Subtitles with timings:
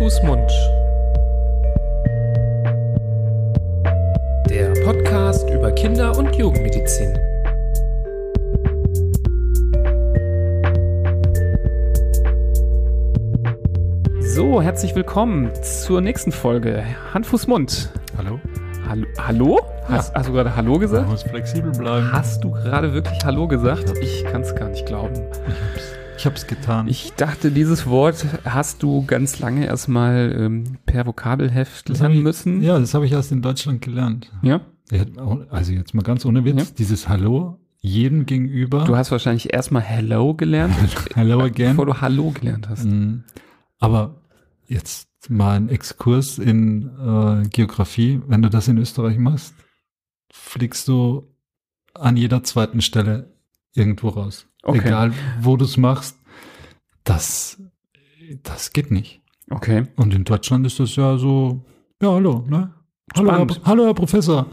[0.00, 0.50] Fuß, Mund.
[4.48, 7.18] Der Podcast über Kinder- und Jugendmedizin.
[14.20, 16.82] So, herzlich willkommen zur nächsten Folge.
[17.12, 17.90] Hand, Fuß, Mund.
[18.16, 18.40] Hallo?
[18.88, 19.06] Hallo?
[19.18, 19.60] Hallo?
[19.86, 21.10] Hast, hast du gerade Hallo Man gesagt?
[21.10, 22.10] muss flexibel bleiben.
[22.10, 23.92] Hast du gerade wirklich Hallo gesagt?
[24.00, 25.12] Ich kann es gar nicht glauben.
[25.12, 25.99] Ich hab's
[26.46, 26.88] getan.
[26.88, 32.22] Ich dachte, dieses Wort hast du ganz lange erstmal ähm, per Vokabelheft Das lernen ich-
[32.22, 32.62] müssen.
[32.62, 34.30] ja, das habe ich erst in Deutschland gelernt.
[34.42, 34.60] ja?
[34.90, 35.04] Ja,
[35.50, 36.64] Also jetzt mal ganz ohne Witz, Ja.
[36.78, 38.84] dieses Hallo jedem gegenüber.
[38.84, 40.74] Du hast wahrscheinlich erstmal Hello gelernt,
[41.14, 41.70] Hello again.
[41.70, 42.84] bevor du Hallo gelernt hast.
[42.84, 43.22] Mm,
[43.78, 44.16] Aber
[44.66, 48.20] jetzt mal ein Exkurs in äh, Geografie.
[48.26, 49.54] Wenn du das in Österreich machst,
[50.32, 51.28] fliegst du
[51.94, 53.32] an jeder zweiten Stelle
[53.74, 54.46] irgendwo raus.
[54.62, 54.78] Okay.
[54.86, 56.18] Egal, wo du es machst,
[57.04, 57.60] das,
[58.42, 59.20] das geht nicht.
[59.48, 59.86] Okay.
[59.96, 61.64] Und in Deutschland ist das ja so,
[62.02, 62.72] ja, hallo, ne?
[63.16, 64.46] Hallo, Herr, hallo, Herr Professor.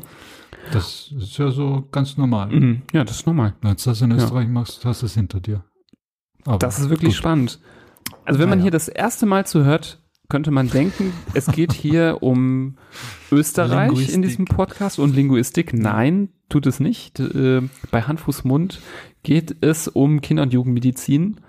[0.71, 2.49] Das ist ja so ganz normal.
[2.49, 2.81] Mhm.
[2.91, 3.53] Ja, das ist normal.
[3.61, 4.17] Wenn du das in Ja.
[4.17, 5.63] Österreich machst, hast du es hinter dir.
[6.45, 7.17] Aber Das ist wirklich gut.
[7.17, 7.59] spannend.
[8.25, 8.63] Also wenn man Naja.
[8.63, 12.77] hier das erste Mal zuhört, könnte man denken, es geht hier um
[13.31, 14.21] Österreich in Linguistik.
[14.23, 15.73] diesem Podcast und Linguistik.
[15.73, 17.19] Nein, tut es nicht.
[17.19, 18.81] Äh, bei Hand, Fuß, Mund
[19.27, 21.41] geht es um Kinder- und Jugendmedizin.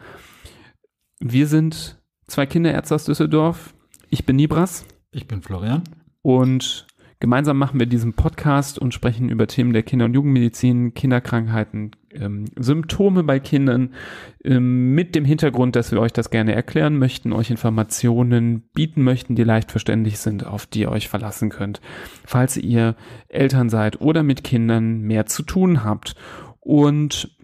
[1.20, 3.72] Wir sind zwei Kinderärzte aus Düsseldorf.
[4.10, 4.84] Ich bin Nibras.
[5.12, 5.84] Ich bin Florian.
[6.20, 6.88] Und
[7.20, 12.46] gemeinsam machen wir diesen Podcast und sprechen über Themen der Kinder- und Jugendmedizin, Kinderkrankheiten, ähm,
[12.58, 13.94] Symptome bei Kindern,
[14.42, 19.36] ähm, mit dem Hintergrund, dass wir euch das gerne erklären möchten, euch Informationen bieten möchten,
[19.36, 21.80] die leicht verständlich sind, auf die ihr euch verlassen könnt,
[22.24, 22.96] falls ihr
[23.28, 26.16] Eltern seid oder mit Kindern mehr zu tun habt.
[26.58, 27.38] Und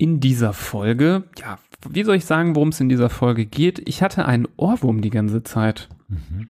[0.00, 3.86] in dieser Folge, ja, wie soll ich sagen, worum es in dieser Folge geht?
[3.86, 5.88] Ich hatte einen Ohrwurm die ganze Zeit.
[6.08, 6.48] Mhm.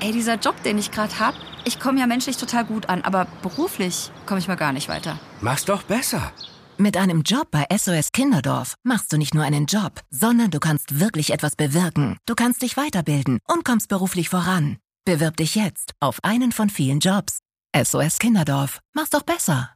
[0.00, 1.34] Ey, dieser Job, den ich gerade hab,
[1.66, 5.18] ich komme ja menschlich total gut an, aber beruflich komme ich mal gar nicht weiter.
[5.42, 6.32] Mach's doch besser.
[6.78, 10.98] Mit einem Job bei SOS Kinderdorf machst du nicht nur einen Job, sondern du kannst
[10.98, 12.16] wirklich etwas bewirken.
[12.24, 14.78] Du kannst dich weiterbilden und kommst beruflich voran.
[15.04, 17.40] Bewirb dich jetzt auf einen von vielen Jobs.
[17.74, 18.80] SOS Kinderdorf.
[18.94, 19.70] Mach's doch besser.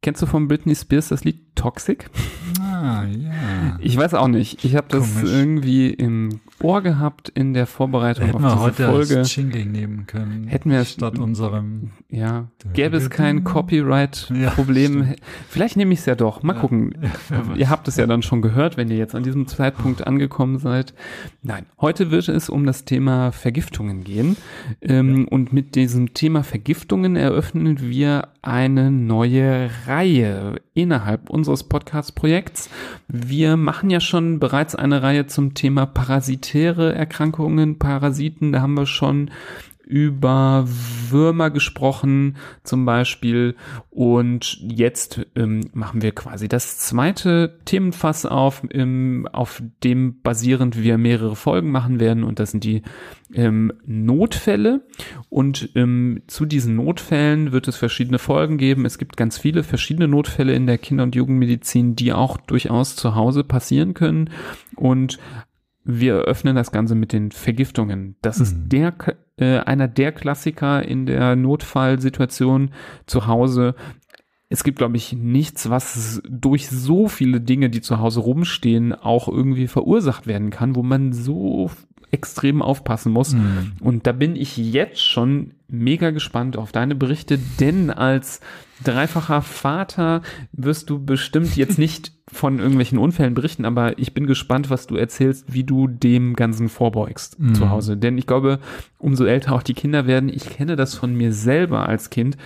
[0.00, 2.10] Kennst du von Britney Spears das Lied Toxic?
[2.78, 3.78] Ah, ja.
[3.80, 4.64] Ich weiß auch nicht.
[4.64, 5.32] Ich habe das Komisch.
[5.32, 9.18] irgendwie im Ohr gehabt in der Vorbereitung Hätten auf wir diese heute Folge.
[9.18, 10.46] als Jingle nehmen können.
[10.48, 11.90] Hätten wir- statt unserem.
[12.10, 15.02] Ja, gäbe es kein Ja, Copyright-Problem.
[15.04, 15.16] stimmt.
[15.48, 16.42] Vielleicht nehme ich es ja doch.
[16.42, 16.60] Mal Ja.
[16.60, 16.94] gucken.
[17.28, 17.56] weiß.
[17.56, 20.94] Ihr habt es ja dann schon gehört, wenn ihr jetzt an diesem Zeitpunkt angekommen seid.
[21.42, 24.36] Nein, heute wird es um das Thema Vergiftungen gehen.
[24.80, 32.67] Ähm, Und mit diesem Thema Vergiftungen eröffnen wir eine neue Reihe innerhalb unseres Podcast-Projekts.
[33.08, 38.52] Wir machen ja schon bereits eine Reihe zum Thema parasitäre Erkrankungen, Parasiten.
[38.52, 39.30] Da haben wir schon
[39.88, 40.66] über
[41.08, 43.56] Würmer gesprochen zum Beispiel.
[43.88, 50.98] Und jetzt ähm, machen wir quasi das zweite Themenfass auf, ähm, auf dem basierend wir
[50.98, 52.22] mehrere Folgen machen werden.
[52.22, 52.82] Und das sind die
[53.32, 54.82] ähm, Notfälle.
[55.30, 58.84] Und ähm, zu diesen Notfällen wird es verschiedene Folgen geben.
[58.84, 63.14] Es gibt ganz viele verschiedene Notfälle in der Kinder- und Jugendmedizin, die auch durchaus zu
[63.14, 64.28] Hause passieren können.
[64.76, 65.18] Und
[65.90, 68.16] wir eröffnen das Ganze mit den Vergiftungen.
[68.20, 68.68] Das ist Mhm.
[68.68, 68.94] der,
[69.38, 72.70] äh, einer der Klassiker in der Notfallsituation
[73.06, 73.74] zu Hause.
[74.50, 79.28] Es gibt, glaube ich, nichts, was durch so viele Dinge, die zu Hause rumstehen, auch
[79.28, 81.70] irgendwie verursacht werden kann, wo man so
[82.10, 83.34] extrem aufpassen muss.
[83.34, 83.72] Mhm.
[83.80, 88.40] Und da bin ich jetzt schon mega gespannt auf deine Berichte, denn als
[88.84, 94.70] dreifacher Vater wirst du bestimmt jetzt nicht von irgendwelchen Unfällen berichten, aber ich bin gespannt,
[94.70, 97.54] was du erzählst, wie du dem Ganzen vorbeugst Mhm.
[97.54, 97.96] zu Hause.
[97.96, 98.58] Denn ich glaube,
[98.98, 102.36] umso älter auch die Kinder werden, ich kenne das von mir selber als Kind.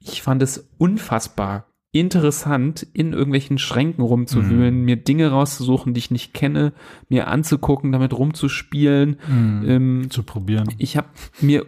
[0.00, 6.32] Ich fand es unfassbar interessant, in irgendwelchen Schränken rumzuwühlen, mir Dinge rauszusuchen, die ich nicht
[6.32, 6.72] kenne,
[7.08, 9.18] mir anzugucken, damit rumzuspielen.
[9.28, 9.64] Mhm.
[9.68, 10.68] Ähm, Zu probieren.
[10.78, 11.08] ich habe
[11.40, 11.66] mir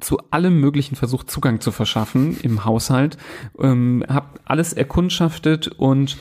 [0.00, 3.18] zu allem möglichen versucht, Zugang zu verschaffen im Haushalt,
[3.58, 6.16] ähm, habe alles erkundschaftet und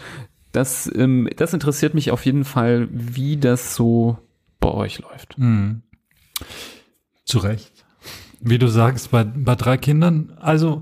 [0.51, 4.17] das, ähm, das interessiert mich auf jeden Fall, wie das so
[4.59, 5.37] bei euch läuft.
[5.37, 5.83] Mhm.
[7.23, 7.85] Zu Recht.
[8.39, 10.81] Wie du sagst, bei, bei drei Kindern, also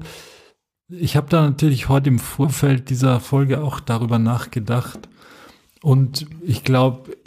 [0.90, 5.10] ich habe da natürlich heute im Vorfeld dieser Folge auch darüber nachgedacht.
[5.82, 7.18] Und ich glaube,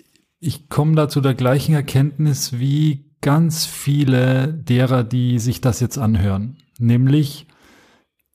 [0.40, 5.98] ich komme da zu der gleichen Erkenntnis wie ganz viele derer, die sich das jetzt
[5.98, 6.56] anhören.
[6.78, 7.46] Nämlich,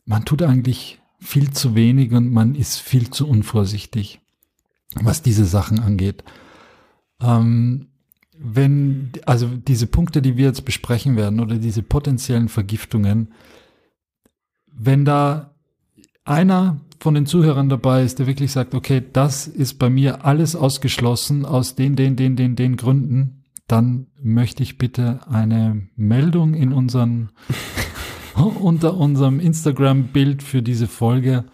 [0.05, 4.19] man tut eigentlich viel zu wenig und man ist viel zu unvorsichtig,
[4.95, 6.25] was diese Sachen angeht.
[7.21, 7.87] Ähm,
[8.37, 13.29] wenn, also diese Punkte, die wir jetzt besprechen werden oder diese potenziellen Vergiftungen,
[14.75, 15.55] wenn da
[16.25, 20.55] einer von den Zuhörern dabei ist, der wirklich sagt, okay, das ist bei mir alles
[20.55, 26.71] ausgeschlossen aus den, den, den, den, den Gründen, dann möchte ich bitte eine Meldung in
[26.71, 27.31] unseren,
[28.35, 31.45] unter unserem Instagram-Bild für diese Folge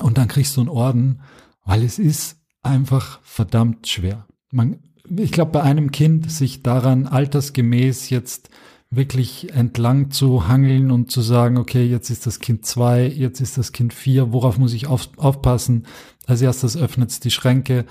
[0.00, 1.20] und dann kriegst du einen Orden,
[1.64, 4.26] weil es ist einfach verdammt schwer.
[4.50, 4.78] Man,
[5.08, 8.50] ich glaube, bei einem Kind sich daran altersgemäß jetzt
[8.90, 13.58] wirklich entlang zu hangeln und zu sagen, okay, jetzt ist das Kind zwei, jetzt ist
[13.58, 15.86] das Kind vier, worauf muss ich auf, aufpassen?
[16.26, 17.84] Als erstes öffnet es die Schränke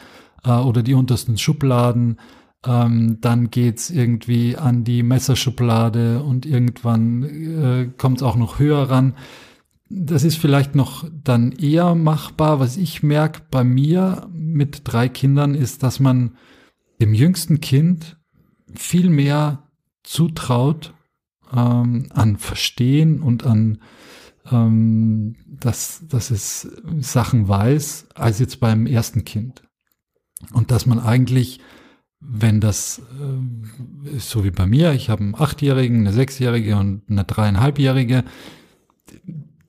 [0.43, 2.17] äh, oder die untersten Schubladen,
[2.65, 8.89] ähm, dann geht's irgendwie an die Messerschublade und irgendwann äh, kommt es auch noch höher
[8.89, 9.15] ran.
[9.89, 12.59] Das ist vielleicht noch dann eher machbar.
[12.59, 16.35] Was ich merke bei mir mit drei Kindern ist, dass man
[16.99, 18.17] dem jüngsten Kind
[18.73, 19.64] viel mehr
[20.05, 20.93] zutraut
[21.53, 23.79] ähm, an Verstehen und an
[24.51, 26.67] ähm, dass, dass es
[26.99, 29.63] Sachen weiß, als jetzt beim ersten Kind.
[30.53, 31.59] Und dass man eigentlich,
[32.19, 37.23] wenn das äh, so wie bei mir, ich habe einen Achtjährigen, eine Sechsjährige und eine
[37.23, 38.23] Dreieinhalbjährige,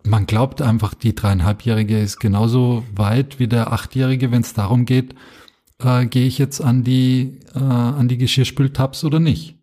[0.02, 5.14] man glaubt einfach, die Dreieinhalbjährige ist genauso weit wie der Achtjährige, wenn es darum geht,
[5.82, 9.55] äh, gehe ich jetzt an die, äh, an die Geschirrspültabs oder nicht.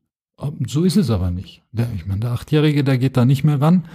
[0.67, 1.63] So ist es aber nicht.
[1.71, 3.85] Der, ich meine, der Achtjährige, der geht da nicht mehr ran.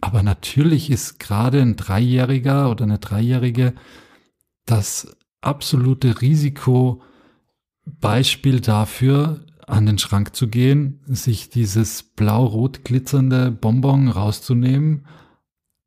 [0.00, 3.74] Aber natürlich ist gerade ein Dreijähriger oder eine Dreijährige
[4.64, 15.06] das absolute Risikobeispiel dafür, an den Schrank zu gehen, sich dieses blau-rot glitzernde Bonbon rauszunehmen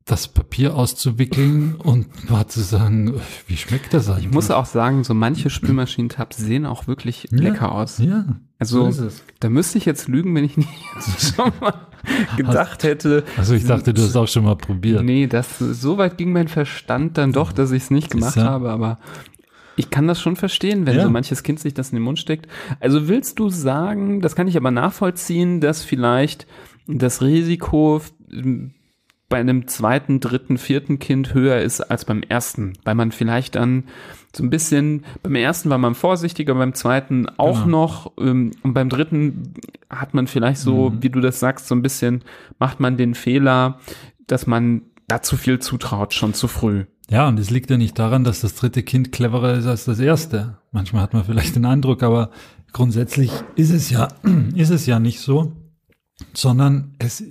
[0.04, 3.14] das Papier auszuwickeln und mal zu sagen,
[3.46, 4.26] wie schmeckt das eigentlich?
[4.26, 7.98] Ich muss auch sagen, so manche Spülmaschinentabs sehen auch wirklich ja, lecker aus.
[7.98, 8.26] Ja.
[8.58, 9.08] Also so
[9.40, 10.68] da müsste ich jetzt lügen, wenn ich nicht
[11.34, 11.86] schon mal
[12.36, 13.24] gedacht hätte.
[13.38, 15.02] Also ich dachte, du hast auch schon mal probiert.
[15.02, 18.44] Nee, das so weit ging mein Verstand dann doch, dass ich es nicht gemacht ja.
[18.44, 18.98] habe, aber
[19.76, 21.04] ich kann das schon verstehen, wenn ja.
[21.04, 22.46] so manches Kind sich das in den Mund steckt.
[22.78, 26.46] Also willst du sagen, das kann ich aber nachvollziehen, dass vielleicht
[26.86, 28.02] das Risiko
[29.28, 33.84] bei einem zweiten, dritten, vierten Kind höher ist als beim ersten, weil man vielleicht dann
[34.36, 37.84] so ein bisschen, beim ersten war man vorsichtiger, beim zweiten auch genau.
[37.84, 39.54] noch ähm, und beim dritten
[39.88, 41.02] hat man vielleicht so, mhm.
[41.02, 42.22] wie du das sagst, so ein bisschen,
[42.58, 43.78] macht man den Fehler,
[44.26, 46.84] dass man da zu viel zutraut, schon zu früh.
[47.10, 50.00] Ja, und es liegt ja nicht daran, dass das dritte Kind cleverer ist als das
[50.00, 50.58] erste.
[50.72, 52.30] Manchmal hat man vielleicht den Eindruck, aber
[52.72, 54.08] grundsätzlich ist es ja,
[54.54, 55.52] ist es ja nicht so,
[56.32, 57.22] sondern es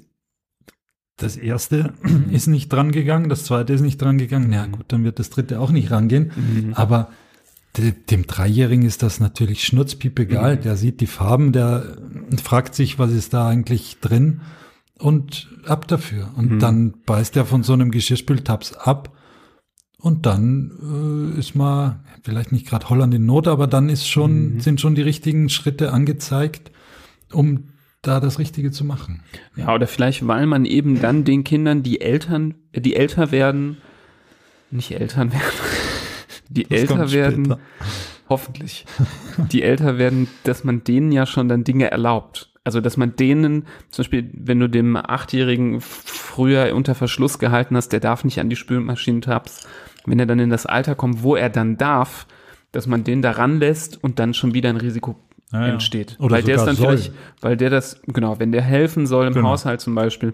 [1.24, 1.94] das erste
[2.32, 4.48] ist nicht dran gegangen, das zweite ist nicht dran gegangen.
[4.50, 6.32] Na gut, dann wird das dritte auch nicht rangehen.
[6.36, 6.74] Mhm.
[6.74, 7.10] Aber
[8.08, 10.58] dem Dreijährigen ist das natürlich schnurzpiep egal.
[10.58, 10.62] Mhm.
[10.62, 11.98] Der sieht die Farben, der
[12.44, 14.42] fragt sich, was ist da eigentlich drin
[15.00, 16.32] und ab dafür.
[16.36, 16.60] Und mhm.
[16.60, 19.18] dann beißt er von so einem Geschirrspültabs ab
[19.98, 24.56] und dann äh, ist mal vielleicht nicht gerade Holland in Not, aber dann ist schon,
[24.56, 24.60] mhm.
[24.60, 26.72] sind schon die richtigen Schritte angezeigt,
[27.32, 27.70] um
[28.04, 29.24] da das Richtige zu machen.
[29.56, 33.78] Ja, oder vielleicht, weil man eben dann den Kindern, die Eltern, die älter werden,
[34.70, 35.44] nicht Eltern werden,
[36.50, 37.56] die das älter werden,
[38.30, 38.86] hoffentlich,
[39.52, 42.52] die älter werden, dass man denen ja schon dann Dinge erlaubt.
[42.66, 47.90] Also, dass man denen, zum Beispiel, wenn du dem Achtjährigen früher unter Verschluss gehalten hast,
[47.90, 49.68] der darf nicht an die Spülmaschinentabs,
[50.06, 52.26] wenn er dann in das Alter kommt, wo er dann darf,
[52.72, 55.16] dass man den da ranlässt und dann schon wieder ein Risiko
[55.54, 56.18] ja, entsteht.
[56.20, 56.98] Oder weil der es dann soll.
[56.98, 59.50] vielleicht, weil der das, genau, wenn der helfen soll im genau.
[59.50, 60.34] Haushalt zum Beispiel,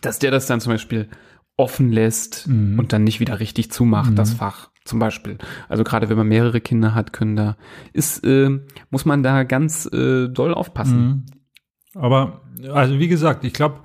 [0.00, 1.08] dass der das dann zum Beispiel
[1.56, 2.78] offen lässt mhm.
[2.78, 4.16] und dann nicht wieder richtig zumacht, mhm.
[4.16, 5.38] das Fach zum Beispiel.
[5.68, 7.56] Also gerade wenn man mehrere Kinder hat, können da,
[7.92, 8.58] ist, äh,
[8.90, 11.26] muss man da ganz äh, doll aufpassen.
[11.94, 12.00] Mhm.
[12.00, 13.80] Aber, also wie gesagt, ich glaube,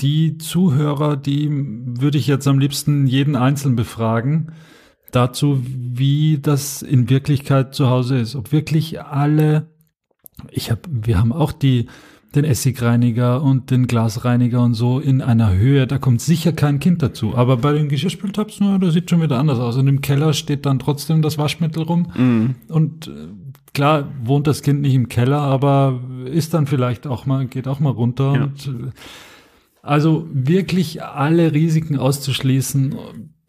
[0.00, 4.52] die Zuhörer, die würde ich jetzt am liebsten jeden einzeln befragen
[5.12, 8.36] dazu, wie das in Wirklichkeit zu Hause ist.
[8.36, 9.68] Ob wirklich alle,
[10.50, 11.86] ich habe, wir haben auch die,
[12.34, 17.02] den Essigreiniger und den Glasreiniger und so in einer Höhe, da kommt sicher kein Kind
[17.02, 17.34] dazu.
[17.34, 19.76] Aber bei den Geschirrspültabs, na, das sieht schon wieder anders aus.
[19.76, 22.12] Und im Keller steht dann trotzdem das Waschmittel rum.
[22.16, 22.54] Mhm.
[22.68, 23.28] Und äh,
[23.74, 27.80] klar wohnt das Kind nicht im Keller, aber ist dann vielleicht auch mal, geht auch
[27.80, 28.34] mal runter.
[28.34, 28.44] Ja.
[28.44, 28.90] Und, äh,
[29.82, 32.94] also wirklich alle Risiken auszuschließen,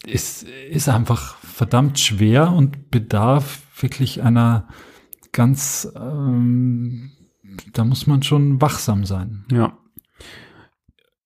[0.06, 4.68] ist, ist einfach verdammt schwer und bedarf wirklich einer
[5.32, 7.12] ganz, ähm,
[7.74, 9.46] da muss man schon wachsam sein.
[9.52, 9.78] Ja.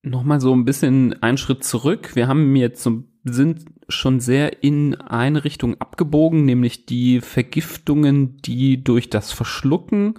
[0.03, 2.15] Nochmal so ein bisschen einen Schritt zurück.
[2.15, 8.83] Wir haben jetzt so, sind schon sehr in eine Richtung abgebogen, nämlich die Vergiftungen, die
[8.83, 10.15] durch das Verschlucken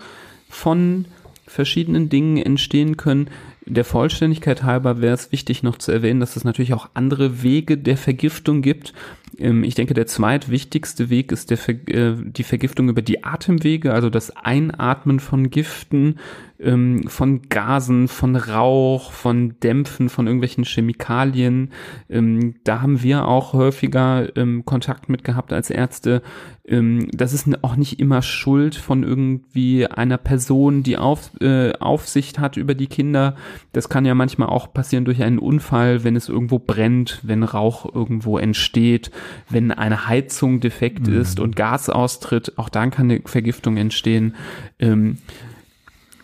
[0.48, 1.06] von
[1.46, 3.28] verschiedenen Dingen entstehen können.
[3.68, 7.76] Der Vollständigkeit halber wäre es wichtig noch zu erwähnen, dass es natürlich auch andere Wege
[7.76, 8.94] der Vergiftung gibt.
[9.38, 14.10] Ähm, ich denke, der zweitwichtigste Weg ist der, äh, die Vergiftung über die Atemwege, also
[14.10, 16.18] das Einatmen von Giften,
[16.58, 21.70] ähm, von Gasen, von Rauch, von Dämpfen, von irgendwelchen Chemikalien.
[22.08, 24.28] Ähm, da haben wir auch häufiger
[24.64, 26.22] Kontakt mit gehabt als Ärzte.
[26.68, 32.56] das ist auch nicht immer Schuld von irgendwie einer Person, die auf, äh, Aufsicht hat
[32.56, 33.36] über die Kinder.
[33.72, 37.94] Das kann ja manchmal auch passieren durch einen Unfall, wenn es irgendwo brennt, wenn Rauch
[37.94, 39.10] irgendwo entsteht
[39.48, 41.20] wenn eine Heizung defekt mhm.
[41.20, 44.34] ist und Gas austritt, auch dann kann eine Vergiftung entstehen.
[44.78, 45.18] Ähm,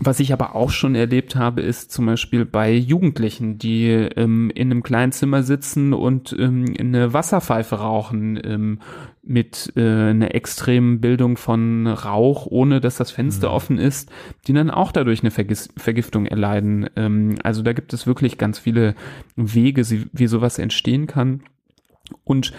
[0.05, 4.71] was ich aber auch schon erlebt habe, ist zum Beispiel bei Jugendlichen, die ähm, in
[4.71, 8.81] einem kleinen Zimmer sitzen und ähm, eine Wasserpfeife rauchen ähm,
[9.23, 9.81] mit äh,
[10.11, 13.55] einer extremen Bildung von Rauch, ohne dass das Fenster mhm.
[13.55, 14.11] offen ist,
[14.49, 16.91] die dann auch dadurch eine Vergis Vergiftung erleiden.
[16.97, 18.97] Ähm, also da gibt es wirklich ganz viele
[19.37, 21.43] Wege, wie sowas entstehen kann.
[22.25, 22.53] Und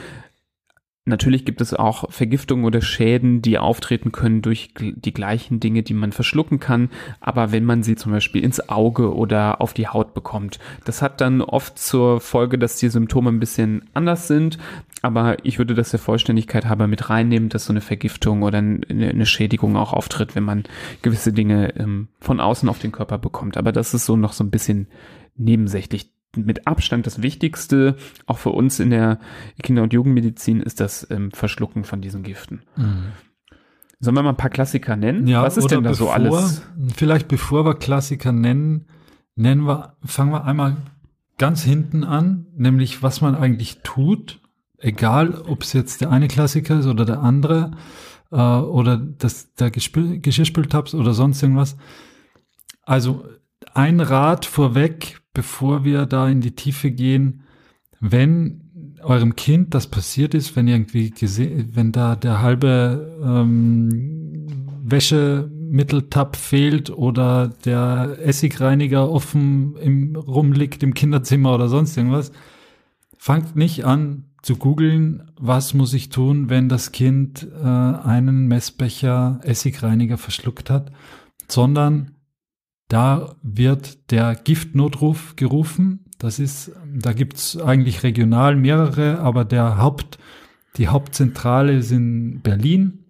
[1.06, 5.94] Natürlich gibt es auch Vergiftungen oder Schäden, die auftreten können durch die gleichen Dinge, die
[5.94, 6.90] man verschlucken kann.
[7.20, 11.20] Aber wenn man sie zum Beispiel ins Auge oder auf die Haut bekommt, das hat
[11.20, 14.58] dann oft zur Folge, dass die Symptome ein bisschen anders sind.
[15.02, 19.26] Aber ich würde das der Vollständigkeit halber mit reinnehmen, dass so eine Vergiftung oder eine
[19.26, 20.64] Schädigung auch auftritt, wenn man
[21.02, 23.58] gewisse Dinge ähm, von außen auf den Körper bekommt.
[23.58, 24.88] Aber das ist so noch so ein bisschen
[25.36, 29.20] nebensächlich mit Abstand das Wichtigste, auch für uns in der
[29.62, 32.62] Kinder- und Jugendmedizin, ist das ähm, Verschlucken von diesen Giften.
[32.76, 33.12] Mhm.
[34.00, 35.28] Sollen wir mal ein paar Klassiker nennen?
[35.28, 36.62] Ja, Was ist denn da bevor, so alles?
[36.96, 38.86] Vielleicht bevor wir Klassiker nennen,
[39.36, 40.76] nennen wir, fangen wir einmal
[41.38, 44.42] ganz hinten an, nämlich was man eigentlich tut,
[44.78, 47.72] egal ob es jetzt der eine Klassiker ist oder der andere
[48.32, 51.78] äh, oder das, der Geschirrspültabs oder sonst irgendwas.
[52.82, 53.26] Also
[53.74, 57.44] ein Rat vorweg, bevor wir da in die Tiefe gehen,
[58.00, 58.64] wenn
[59.02, 64.48] eurem Kind das passiert ist, wenn irgendwie gesehen, wenn da der halbe ähm,
[64.84, 72.32] Wäschemitteltab fehlt oder der Essigreiniger offen im rumliegt im Kinderzimmer oder sonst irgendwas,
[73.18, 79.40] fangt nicht an zu googeln, was muss ich tun, wenn das Kind äh, einen Messbecher
[79.44, 80.92] Essigreiniger verschluckt hat,
[81.48, 82.13] sondern
[82.88, 86.06] da wird der Giftnotruf gerufen.
[86.20, 90.20] Das ist, da gibt's eigentlich regional mehrere, aber der Haupt,
[90.78, 93.06] die Hauptzentrale ist in Berlin,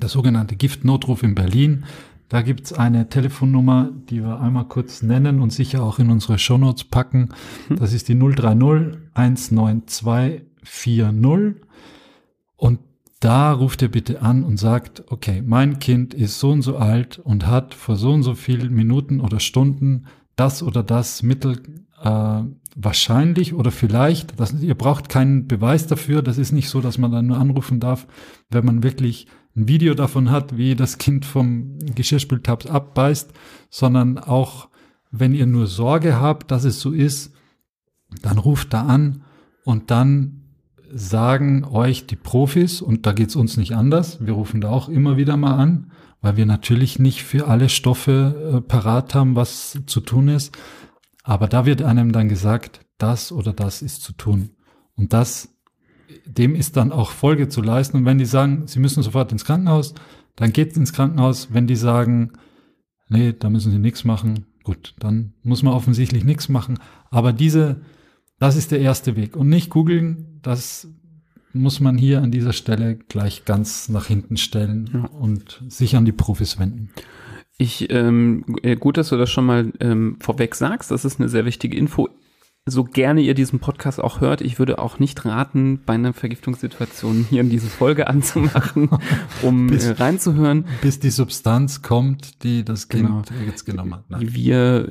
[0.00, 1.84] der sogenannte Giftnotruf in Berlin.
[2.28, 6.84] Da gibt's eine Telefonnummer, die wir einmal kurz nennen und sicher auch in unsere Shownotes
[6.84, 7.30] packen.
[7.68, 7.76] Mhm.
[7.76, 11.56] Das ist die 030 192 40.
[13.20, 17.18] Da ruft er bitte an und sagt, okay, mein Kind ist so und so alt
[17.18, 21.62] und hat vor so und so vielen Minuten oder Stunden das oder das Mittel
[22.02, 22.42] äh,
[22.76, 27.12] wahrscheinlich oder vielleicht, das, ihr braucht keinen Beweis dafür, das ist nicht so, dass man
[27.12, 28.06] dann nur anrufen darf,
[28.48, 33.32] wenn man wirklich ein Video davon hat, wie das Kind vom Geschirrspültabs abbeißt,
[33.68, 34.68] sondern auch,
[35.10, 37.34] wenn ihr nur Sorge habt, dass es so ist,
[38.22, 39.24] dann ruft da an
[39.64, 40.39] und dann
[40.92, 45.16] sagen euch die Profis, und da geht's uns nicht anders, wir rufen da auch immer
[45.16, 50.00] wieder mal an, weil wir natürlich nicht für alle Stoffe äh, parat haben, was zu
[50.00, 50.56] tun ist.
[51.22, 54.50] Aber da wird einem dann gesagt, das oder das ist zu tun.
[54.96, 55.48] Und das,
[56.26, 57.98] dem ist dann auch Folge zu leisten.
[57.98, 59.94] Und wenn die sagen, sie müssen sofort ins Krankenhaus,
[60.36, 61.52] dann geht ins Krankenhaus.
[61.52, 62.32] Wenn die sagen,
[63.08, 66.78] nee, da müssen sie nichts machen, gut, dann muss man offensichtlich nichts machen.
[67.10, 67.80] Aber diese,
[68.40, 69.36] das ist der erste Weg.
[69.36, 70.88] Und nicht googeln, das
[71.52, 75.04] muss man hier an dieser Stelle gleich ganz nach hinten stellen ja.
[75.06, 76.90] und sich an die Profis wenden.
[77.58, 78.44] Ich, ähm,
[78.80, 80.90] gut, dass du das schon mal ähm, vorweg sagst.
[80.90, 82.08] Das ist eine sehr wichtige Info
[82.70, 87.26] so gerne ihr diesen Podcast auch hört, ich würde auch nicht raten, bei einer Vergiftungssituation
[87.28, 88.88] hier diese Folge anzumachen,
[89.42, 90.64] um bis, äh, reinzuhören.
[90.82, 93.22] Bis die Substanz kommt, die das Kind genau.
[93.46, 94.10] jetzt genommen hat.
[94.10, 94.18] Ne?
[94.20, 94.88] Wir,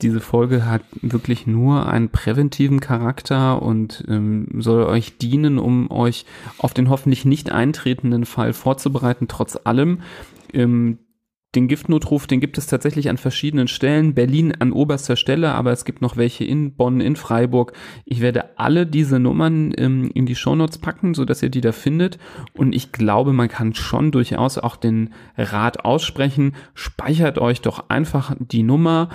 [0.00, 6.26] diese Folge hat wirklich nur einen präventiven Charakter und ähm, soll euch dienen, um euch
[6.58, 10.00] auf den hoffentlich nicht eintretenden Fall vorzubereiten, trotz allem.
[10.52, 10.98] Ähm,
[11.54, 14.14] den Giftnotruf, den gibt es tatsächlich an verschiedenen Stellen.
[14.14, 17.74] Berlin an oberster Stelle, aber es gibt noch welche in Bonn, in Freiburg.
[18.06, 21.72] Ich werde alle diese Nummern ähm, in die Shownotes packen, so dass ihr die da
[21.72, 22.18] findet.
[22.54, 26.54] Und ich glaube, man kann schon durchaus auch den Rat aussprechen.
[26.74, 29.10] Speichert euch doch einfach die Nummer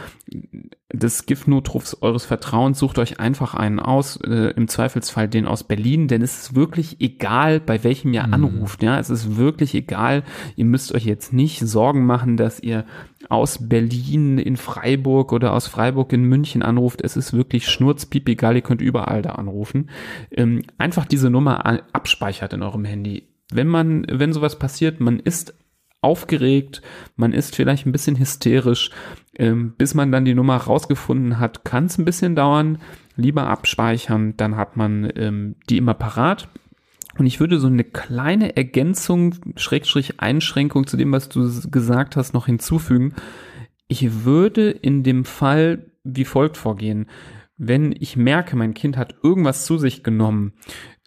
[0.94, 2.80] des Giftnotrufs eures Vertrauens.
[2.80, 7.02] Sucht euch einfach einen aus, äh, im Zweifelsfall den aus Berlin, denn es ist wirklich
[7.02, 8.34] egal, bei welchem ihr Mhm.
[8.34, 8.84] anruft.
[8.84, 10.24] Ja, es ist wirklich egal.
[10.56, 12.86] Ihr müsst euch jetzt nicht Sorgen machen, dass ihr
[13.30, 17.02] aus Berlin in Freiburg oder aus Freiburg in München anruft.
[17.02, 18.56] Es ist wirklich schnurzpiep egal.
[18.56, 19.90] Ihr könnt überall da anrufen.
[20.32, 23.30] Ähm, einfach diese Nummer abspeichert in eurem Handy.
[23.52, 25.54] Wenn man, wenn sowas passiert, man ist
[26.02, 26.82] aufgeregt,
[27.16, 28.92] man ist vielleicht ein bisschen hysterisch,
[29.38, 32.80] ähm, bis man dann die Nummer rausgefunden hat, kann es ein bisschen dauern.
[33.16, 36.50] Lieber abspeichern, dann hat man ähm, die immer parat.
[37.18, 42.34] Und ich würde so eine kleine Ergänzung, Schrägstrich Einschränkung zu dem, was du gesagt hast,
[42.34, 43.14] noch hinzufügen.
[43.88, 47.08] Ich würde in dem Fall wie folgt vorgehen.
[47.58, 50.54] Wenn ich merke, mein Kind hat irgendwas zu sich genommen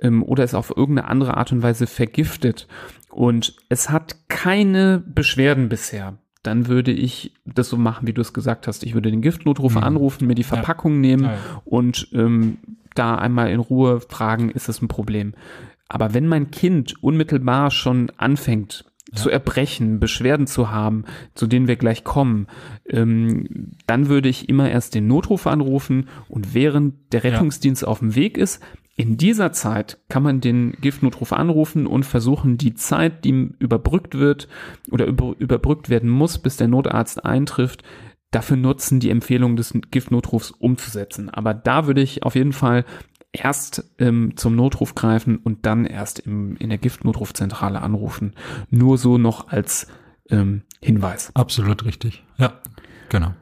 [0.00, 2.67] ähm, oder es auf irgendeine andere Art und Weise vergiftet
[3.09, 8.33] und es hat keine Beschwerden bisher, dann würde ich das so machen, wie du es
[8.33, 8.83] gesagt hast.
[8.83, 9.83] Ich würde den Giftnotruf Mhm.
[9.85, 11.38] anrufen, mir die Verpackung nehmen Ja, ja.
[11.64, 12.59] und ähm,
[12.97, 15.35] da einmal in Ruhe fragen, ist das ein Problem?
[15.91, 21.05] Aber wenn mein Kind unmittelbar schon anfängt zu erbrechen, Beschwerden zu haben,
[21.35, 22.47] zu denen wir gleich kommen,
[22.89, 27.33] ähm, dann würde ich immer erst den Notruf anrufen und während der Ja.
[27.33, 28.63] Rettungsdienst auf dem Weg ist,
[28.95, 34.47] in dieser Zeit kann man den Giftnotruf anrufen und versuchen, die Zeit, die überbrückt wird
[34.93, 37.83] oder über, überbrückt werden muss, bis der Notarzt eintrifft,
[38.31, 41.31] dafür nutzen, die Empfehlung des Giftnotrufs umzusetzen.
[41.31, 42.85] Aber da würde ich auf jeden Fall
[43.33, 48.35] erst ähm, zum Notruf greifen und dann erst im, in der Giftnotrufzentrale anrufen.
[48.71, 49.87] Nur so noch als
[50.31, 51.31] ähm, Hinweis.
[51.35, 52.25] Absolut richtig.
[52.39, 52.61] Ja,
[53.09, 53.35] genau.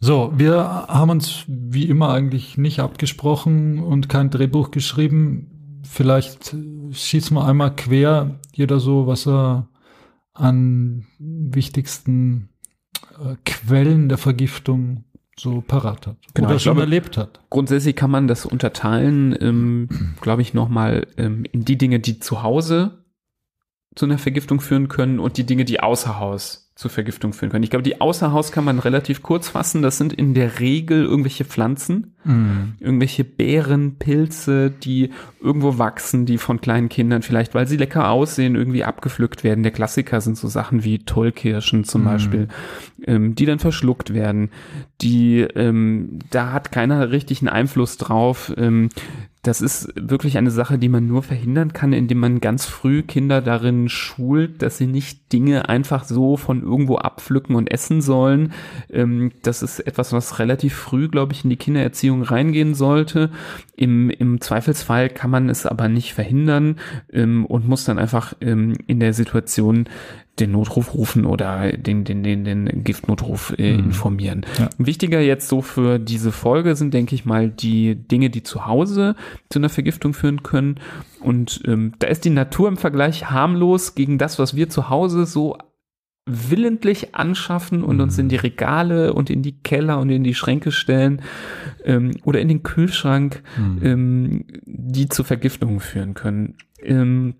[0.00, 5.80] So, wir haben uns wie immer eigentlich nicht abgesprochen und kein Drehbuch geschrieben.
[5.84, 9.68] Vielleicht äh, schießen wir einmal quer, jeder so, was er
[10.34, 12.50] an wichtigsten
[13.18, 15.04] äh, Quellen der Vergiftung
[15.38, 17.40] so parat hat Genau, oder schon glaube- erlebt hat.
[17.50, 19.88] Grundsätzlich kann man das unterteilen, ähm,
[20.20, 23.04] glaube ich, nochmal ähm, in die Dinge, die zu Hause
[23.94, 27.64] zu einer Vergiftung führen können und die Dinge, die außer Haus zu Vergiftung führen können.
[27.64, 29.82] Ich glaube, die außer Haus kann man relativ kurz fassen.
[29.82, 32.74] Das sind in der Regel irgendwelche Pflanzen, Mhm.
[32.78, 35.10] irgendwelche Beeren, Pilze, die
[35.42, 39.64] irgendwo wachsen, die von kleinen Kindern vielleicht, weil sie lecker aussehen, irgendwie abgepflückt werden.
[39.64, 42.04] Der Klassiker sind so Sachen wie Tollkirschen zum Mhm.
[42.04, 42.48] Beispiel,
[43.06, 44.50] ähm, die dann verschluckt werden.
[45.00, 48.52] Die, ähm, da hat keiner richtigen Einfluss drauf.
[48.56, 48.90] Ähm,
[49.48, 53.40] das ist wirklich eine Sache, die man nur verhindern kann, indem man ganz früh Kinder
[53.40, 58.52] darin schult, dass sie nicht Dinge einfach so von irgendwo abpflücken und essen sollen.
[58.90, 63.30] Ähm, das ist etwas, was relativ früh, glaube ich, in die Kindererziehung reingehen sollte.
[63.74, 66.76] Im, Im Zweifelsfall kann man es aber nicht verhindern
[67.10, 69.88] ähm, und muss dann einfach ähm, in der Situation
[70.40, 73.84] den Notruf rufen oder den, den, den, den Giftnotruf äh, Mhm.
[73.86, 74.46] informieren.
[74.58, 74.70] Ja.
[74.78, 79.16] Wichtiger jetzt so für diese Folge sind, denke ich mal, die Dinge, die zu Hause
[79.50, 80.80] zu einer Vergiftung führen können.
[81.20, 85.26] Und ähm, da ist die Natur im Vergleich harmlos gegen das, was wir zu Hause
[85.26, 85.56] so
[86.30, 88.24] willentlich anschaffen und uns Mhm.
[88.24, 91.22] in die Regale und in die Keller und in die Schränke stellen
[91.84, 93.78] ähm, oder in den Kühlschrank, Mhm.
[93.82, 96.56] ähm, die zu Vergiftungen führen können.
[96.82, 97.34] Ähm,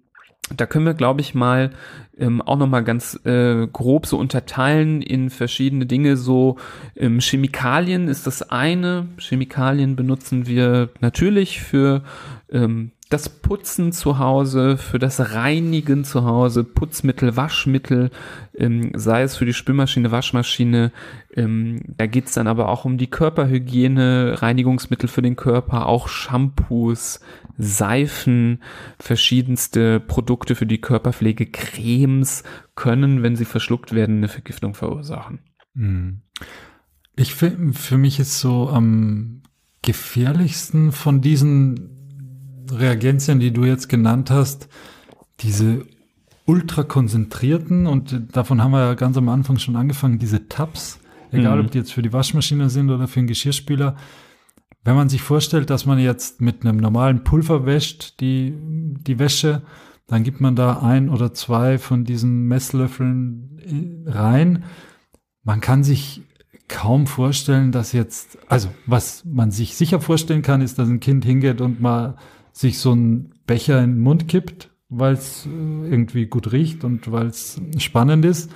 [0.57, 1.71] da können wir, glaube ich, mal
[2.19, 6.17] ähm, auch noch mal ganz äh, grob so unterteilen in verschiedene Dinge.
[6.17, 6.57] So
[6.97, 9.09] ähm, Chemikalien ist das eine.
[9.19, 12.03] Chemikalien benutzen wir natürlich für
[12.51, 18.11] ähm, das Putzen zu Hause, für das Reinigen zu Hause, Putzmittel, Waschmittel,
[18.55, 20.93] ähm, sei es für die Spülmaschine, Waschmaschine.
[21.35, 27.21] Ähm, da geht's dann aber auch um die Körperhygiene, Reinigungsmittel für den Körper, auch Shampoos,
[27.57, 28.63] Seifen,
[28.99, 32.45] verschiedenste Produkte für die Körperpflege, Cremes
[32.75, 35.41] können, wenn sie verschluckt werden, eine Vergiftung verursachen.
[35.73, 36.21] Mhm.
[37.17, 39.43] Ich finde, für mich ist so am
[39.83, 41.98] gefährlichsten von diesen
[42.71, 44.69] Reagenzien, die du jetzt genannt hast,
[45.41, 45.87] diese
[46.45, 50.99] ultra konzentrierten und davon haben wir ja ganz am Anfang schon angefangen, diese Tabs,
[51.31, 51.67] egal Mhm.
[51.67, 53.97] ob die jetzt für die Waschmaschine sind oder für den Geschirrspüler.
[54.85, 59.63] Wenn man sich vorstellt, dass man jetzt mit einem normalen Pulver wäscht, die, die Wäsche,
[60.07, 64.65] dann gibt man da ein oder zwei von diesen Messlöffeln äh, rein.
[65.45, 66.23] Man kann sich
[66.67, 71.25] kaum vorstellen, dass jetzt, also was man sich sicher vorstellen kann, ist, dass ein Kind
[71.25, 72.17] hingeht und mal
[72.59, 77.29] sich so einen Becher in den Mund kippt, weil es irgendwie gut riecht und weil
[77.29, 78.51] es spannend ist.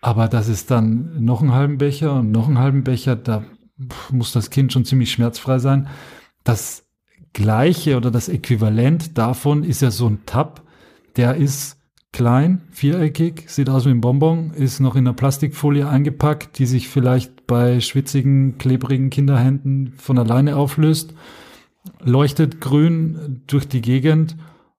[0.00, 3.44] Aber das ist dann noch einen halben Becher und noch einen halben Becher, da
[4.10, 5.88] muss das Kind schon ziemlich schmerzfrei sein.
[6.42, 6.86] Das
[7.34, 10.62] gleiche oder das Äquivalent davon ist ja so ein Tab,
[11.16, 11.76] der ist
[12.12, 16.88] klein, viereckig, sieht aus wie ein Bonbon, ist noch in einer Plastikfolie eingepackt, die sich
[16.88, 21.12] vielleicht bei schwitzigen, klebrigen Kinderhänden von alleine auflöst,
[22.00, 24.36] leuchtet grün durch die Gegend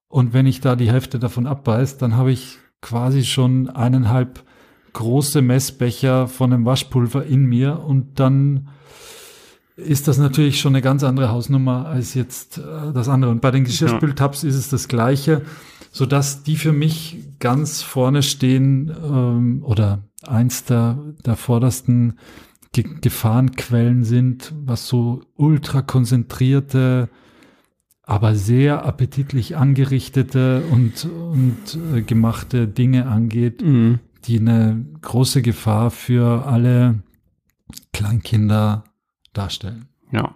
[0.08, 4.42] und wenn ich da die Hälfte davon abbeiß, dann habe ich quasi schon eineinhalb
[4.92, 8.68] große Messbecher von einem Waschpulver in mir und dann
[9.76, 13.30] ist das natürlich schon eine ganz andere Hausnummer als jetzt äh, das andere.
[13.30, 15.42] Und bei den Geschirrspültabs ist es das Gleiche,
[15.90, 22.18] so dass die für mich ganz vorne stehen ähm, oder eins der, der vordersten
[22.72, 27.08] Ge Gefahrenquellen sind, was so ultra konzentrierte,
[28.02, 33.98] aber sehr appetitlich angerichtete und, und äh, gemachte Dinge angeht, Mhm.
[34.24, 37.02] die eine große Gefahr für alle
[37.92, 38.84] Kleinkinder
[39.32, 39.88] darstellen.
[40.12, 40.34] Ja.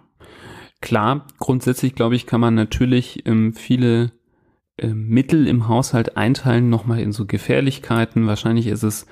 [0.81, 4.11] Klar, grundsätzlich glaube ich, kann man natürlich ähm, viele
[4.77, 8.27] ähm, Mittel im Haushalt einteilen, nochmal in so Gefährlichkeiten.
[8.27, 9.05] Wahrscheinlich ist es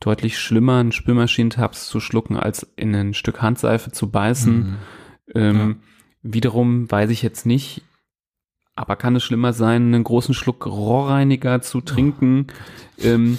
[0.00, 4.56] deutlich schlimmer, einen Spülmaschinentabs zu schlucken, als in ein Stück Handseife zu beißen.
[4.56, 4.76] Mhm.
[5.34, 5.76] Ähm,
[6.22, 7.82] Wiederum weiß ich jetzt nicht,
[8.74, 12.48] aber kann es schlimmer sein, einen großen Schluck Rohrreiniger zu trinken?
[12.98, 13.38] Ähm,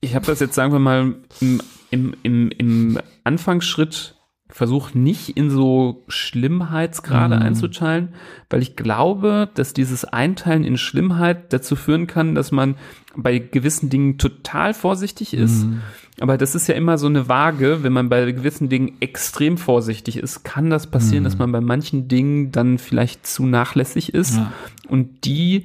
[0.00, 4.16] ich habe das jetzt, sagen wir mal, im, im, im, im Anfangsschritt
[4.54, 7.42] versucht nicht in so Schlimmheitsgrade Mhm.
[7.42, 8.08] einzuteilen,
[8.50, 12.74] weil ich glaube, dass dieses Einteilen in Schlimmheit dazu führen kann, dass man
[13.16, 15.64] bei gewissen Dingen total vorsichtig ist.
[15.64, 15.80] Mhm.
[16.20, 20.16] Aber das ist ja immer so eine Waage, wenn man bei gewissen Dingen extrem vorsichtig
[20.18, 21.24] ist, kann das passieren, Mhm.
[21.24, 24.52] dass man bei manchen Dingen dann vielleicht zu nachlässig ist Ja.
[24.88, 25.64] und die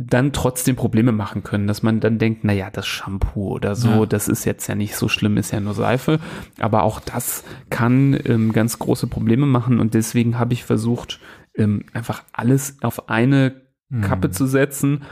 [0.00, 3.88] dann trotzdem Probleme machen können, dass man dann denkt, na ja, das Shampoo oder so,
[3.90, 4.06] Ja.
[4.06, 6.18] das ist jetzt ja nicht so schlimm, ist ja nur Seife,
[6.58, 11.20] aber auch das kann ähm, ganz große Probleme machen und deswegen habe ich versucht,
[11.54, 13.60] ähm, einfach alles auf eine
[14.02, 14.32] Kappe Mhm.
[14.32, 15.02] zu setzen,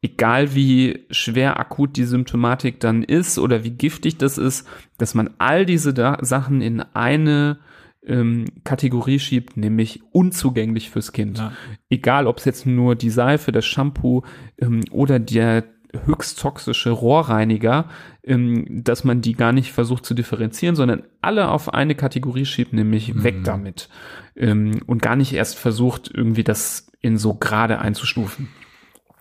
[0.00, 5.30] egal wie schwer akut die Symptomatik dann ist oder wie giftig das ist, dass man
[5.38, 7.58] all diese da Sachen in eine
[8.06, 11.38] ähm, Kategorie schiebt, nämlich unzugänglich fürs Kind.
[11.38, 11.52] Ja.
[11.90, 14.22] Egal, ob es jetzt nur die Seife, das Shampoo
[14.58, 15.64] ähm, oder der
[16.04, 17.88] höchst toxische Rohrreiniger,
[18.22, 22.72] ähm, dass man die gar nicht versucht zu differenzieren, sondern alle auf eine Kategorie schiebt,
[22.72, 23.88] nämlich weg damit.
[24.36, 28.48] Ähm, und gar nicht erst versucht, irgendwie das in so gerade einzustufen.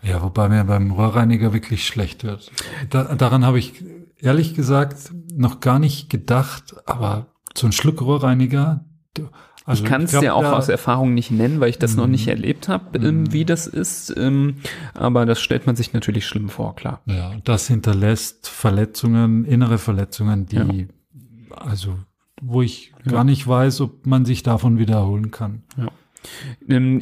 [0.04, 2.52] Ja, wobei mir beim Rohrreiniger wirklich schlecht wird.
[2.90, 3.84] Da, daran habe ich
[4.20, 8.86] ehrlich gesagt noch gar nicht gedacht, aber so ein Schluck Rohrreiniger.
[9.65, 12.06] Also ich kann es dir auch da- aus Erfahrung nicht nennen, weil ich das noch
[12.06, 12.12] Mhm.
[12.12, 14.13] nicht erlebt habe, ähm, wie das ist.
[14.15, 14.58] Ähm,
[14.93, 17.02] aber das stellt man sich natürlich schlimm vor, klar.
[17.06, 20.88] Ja, das hinterlässt Verletzungen, innere Verletzungen, die,
[21.54, 21.98] also,
[22.41, 23.12] wo ich Ja.
[23.12, 25.63] gar nicht weiß, ob man sich davon wiederholen kann.
[25.78, 25.89] Ähm,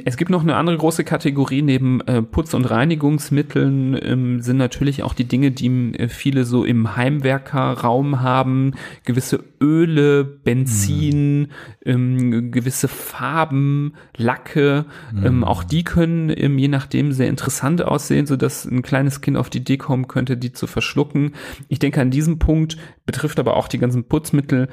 [0.06, 5.04] Es gibt noch eine andere große Kategorie neben äh, Putz- und Reinigungsmitteln ähm, sind natürlich
[5.04, 8.74] auch die Dinge, die äh, viele so im Heimwerkerraum haben,
[9.04, 11.48] gewisse Öle, Benzin,
[11.86, 14.86] ähm, gewisse Farben, Lacke,
[15.24, 19.38] ähm, auch die können ähm, je nachdem sehr interessant aussehen, so dass ein kleines Kind
[19.38, 21.34] auf die Idee kommen könnte, die zu verschlucken.
[21.68, 24.70] Ich denke, an diesem Punkt betrifft aber auch die ganzen Putzmittel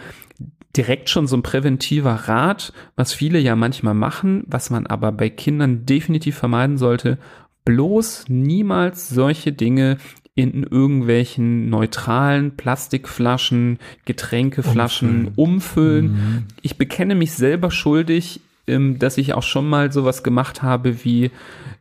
[0.76, 5.28] direkt schon so ein präventiver Rat, was viele ja manchmal machen, was man aber bei
[5.28, 7.18] Kindern definitiv vermeiden sollte,
[7.64, 9.98] bloß niemals solche Dinge
[10.34, 16.12] in irgendwelchen neutralen Plastikflaschen, Getränkeflaschen umfüllen.
[16.12, 16.44] Mhm.
[16.62, 21.30] Ich bekenne mich selber schuldig, ähm, dass ich auch schon mal sowas gemacht habe wie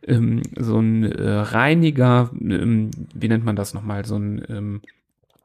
[0.06, 4.82] ähm, so ein äh, Reiniger, ähm, wie nennt man das nochmal, so ein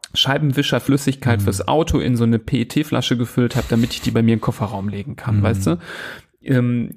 [0.09, 4.21] ähm, Scheibenwischer Flüssigkeit fürs Auto in so eine PET-Flasche gefüllt habe, damit ich die bei
[4.21, 5.43] mir in den Kofferraum legen kann, Mhm.
[5.43, 5.77] weißt du?
[6.43, 6.91] Ähm,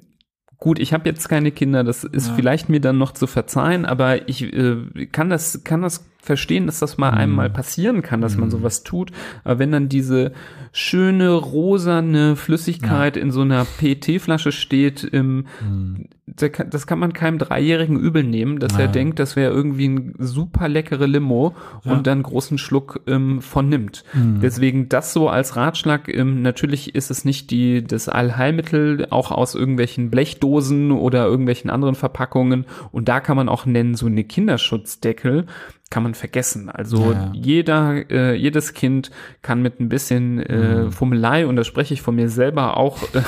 [0.57, 2.33] gut, ich habe jetzt keine Kinder, das ist Ja.
[2.35, 6.79] vielleicht mir dann noch zu verzeihen, aber ich äh, kann das kann das verstehen, dass
[6.79, 7.17] das mal Mhm.
[7.17, 8.51] einmal passieren kann, dass man Mhm.
[8.51, 9.11] sowas tut.
[9.43, 10.33] Aber wenn dann diese
[10.71, 16.05] schöne rosane Flüssigkeit in so einer PET-Flasche steht, ähm, Mhm.
[16.35, 18.91] Das kann man keinem Dreijährigen übel nehmen, dass er Ja.
[18.91, 21.91] denkt, das wäre irgendwie ein super leckere Limo Ja.
[21.91, 24.03] und dann großen Schluck ähm, von nimmt.
[24.13, 24.39] Mhm.
[24.41, 29.55] Deswegen das so als Ratschlag, ähm, natürlich ist es nicht die, das Allheilmittel, auch aus
[29.55, 32.65] irgendwelchen Blechdosen oder irgendwelchen anderen Verpackungen.
[32.91, 35.45] Und da kann man auch nennen, so eine Kinderschutzdeckel
[35.91, 36.69] kann man vergessen.
[36.69, 37.31] Also Ja.
[37.35, 39.11] jeder, äh, jedes Kind
[39.43, 40.91] kann mit ein bisschen äh, Mhm.
[40.91, 43.21] Fummelei, und da spreche ich von mir selber auch äh,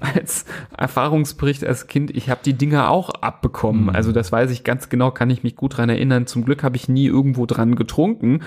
[0.14, 3.84] als Erfahrungsbericht als Kind, ich habe die Dinger auch abbekommen.
[3.84, 3.88] Mhm.
[3.90, 6.26] Also das weiß ich ganz genau, kann ich mich gut dran erinnern.
[6.26, 8.40] Zum Glück habe ich nie irgendwo dran getrunken,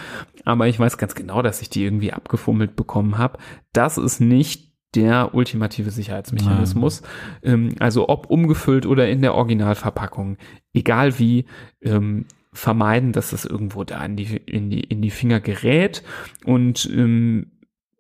[0.46, 3.38] aber ich weiß ganz genau, dass ich die irgendwie abgefummelt bekommen habe.
[3.72, 7.04] Das ist nicht der ultimative Sicherheitsmechanismus.
[7.44, 10.38] Ähm, also ob umgefüllt oder in der Originalverpackung,
[10.74, 11.46] egal wie,
[11.84, 12.26] ähm,
[12.60, 16.04] vermeiden, dass es irgendwo da in die, in die, in die Finger gerät.
[16.46, 17.52] Und ähm,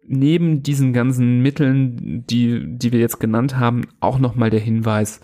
[0.06, 5.22] neben diesen ganzen Mitteln, die, die wir jetzt genannt haben, auch nochmal der Hinweis,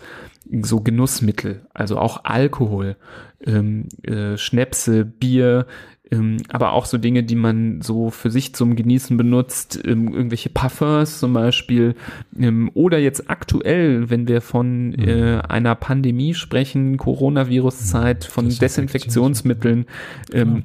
[0.62, 2.96] so Genussmittel, also auch Alkohol,
[3.44, 5.66] ähm, äh, Schnäpse, Bier,
[6.10, 10.50] ähm, aber auch so Dinge, die man so für sich zum Genießen benutzt, ähm, irgendwelche
[10.50, 11.94] Parfums zum Beispiel,
[12.38, 15.08] ähm, oder jetzt aktuell, wenn wir von Mhm.
[15.08, 19.84] äh, einer Pandemie sprechen, Coronavirus-Zeit, von Desinfektionsmittel.
[19.84, 19.86] Desinfektionsmitteln,
[20.32, 20.62] ähm,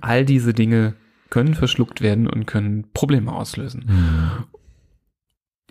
[0.00, 0.94] all diese Dinge
[1.30, 3.84] können verschluckt werden und können Probleme auslösen.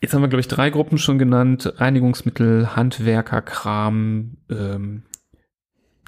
[0.02, 1.74] Jetzt haben wir, glaube ich, drei Gruppen schon genannt.
[1.78, 5.04] Reinigungsmittel, Handwerkerkram, ähm,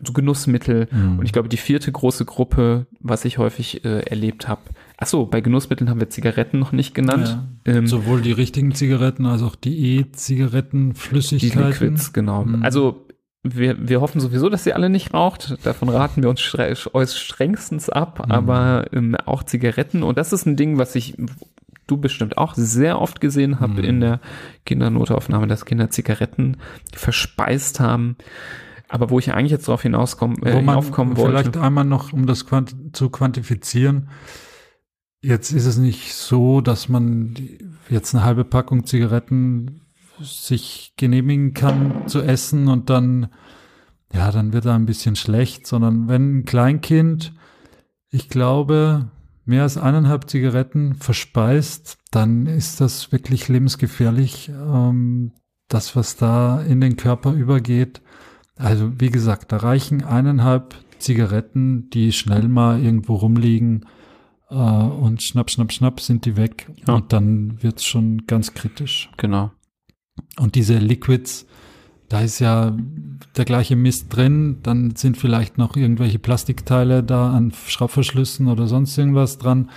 [0.04, 0.88] so Genussmittel.
[0.92, 1.20] Mhm.
[1.20, 4.62] Und ich glaube, die vierte große Gruppe, was ich häufig äh, erlebt habe.
[4.98, 7.40] Ach so, bei Genussmitteln haben wir Zigaretten noch nicht genannt.
[7.66, 11.68] Ähm, Sowohl die richtigen Zigaretten als auch die E-Zigaretten, die Flüssigkeiten.
[11.70, 12.46] Liquids, genau.
[12.46, 12.64] Mhm.
[12.64, 13.06] Also
[13.44, 15.58] wir, wir hoffen sowieso, dass ihr alle nicht raucht.
[15.66, 18.26] Davon raten wir uns stre strengstens ab.
[18.26, 18.32] Mhm.
[18.32, 20.04] Aber ähm, auch Zigaretten.
[20.04, 21.16] Und das ist ein Ding, was ich
[21.88, 23.84] du bestimmt auch sehr oft gesehen habe Mhm.
[23.84, 24.20] in der
[24.66, 26.58] Kindernotaufnahme, dass Kinder Zigaretten
[26.94, 28.16] verspeist haben.
[28.90, 31.62] Aber wo ich eigentlich jetzt darauf hinauskommen, äh, Wo man hinaufkommen vielleicht wollte.
[31.62, 34.10] einmal noch, um das quanti zu quantifizieren.
[35.22, 37.36] Jetzt ist es nicht so, dass man
[37.90, 39.82] jetzt eine halbe Packung Zigaretten
[40.22, 43.28] sich genehmigen kann zu essen und dann,
[44.14, 47.34] ja, dann wird er ein bisschen schlecht, sondern wenn ein Kleinkind,
[48.10, 49.12] ich glaube,
[49.46, 54.50] mehr als eineinhalb Zigaretten verspeist, dann ist das wirklich lebensgefährlich.
[54.50, 55.34] Ähm,
[55.68, 58.02] das, was da in den Körper übergeht,
[58.60, 63.86] also wie gesagt, da reichen eineinhalb Zigaretten, die schnell mal irgendwo rumliegen
[64.50, 66.96] äh, und schnapp, schnapp, schnapp sind die weg Ja.
[66.96, 69.10] und dann wird's schon ganz kritisch.
[69.18, 69.52] Genau.
[70.38, 71.46] Und diese Liquids,
[72.10, 72.76] da ist ja
[73.38, 78.98] der gleiche Mist drin, dann sind vielleicht noch irgendwelche Plastikteile da an Schraubverschlüssen oder sonst
[78.98, 79.70] irgendwas dran.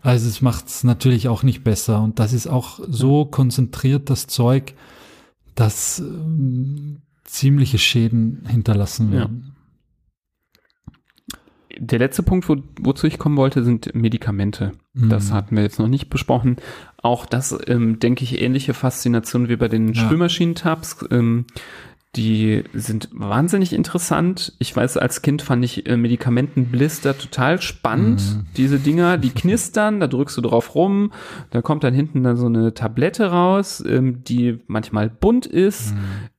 [0.00, 4.74] Also es macht's natürlich auch nicht besser und das ist auch so konzentriert das Zeug,
[5.54, 9.18] dass ähm, ziemliche Schäden hinterlassen Ja.
[9.20, 9.56] werden.
[11.78, 14.72] Der letzte Punkt, wo, wozu ich kommen wollte, sind Medikamente.
[14.92, 15.34] Das Mhm.
[15.34, 16.56] hatten wir jetzt noch nicht besprochen.
[16.98, 20.04] Auch das, ähm, denke ich, ähnliche Faszination wie bei den Ja.
[20.04, 21.06] Spülmaschinentabs.
[21.10, 21.46] Ähm,
[22.14, 24.52] die sind wahnsinnig interessant.
[24.58, 28.20] Ich weiß, als Kind fand ich äh, Medikamentenblister total spannend.
[28.20, 28.46] Mhm.
[28.56, 31.12] Diese Dinger, die knistern, da drückst du drauf rum,
[31.50, 35.94] da kommt dann hinten dann so eine Tablette raus, ähm, die manchmal bunt ist,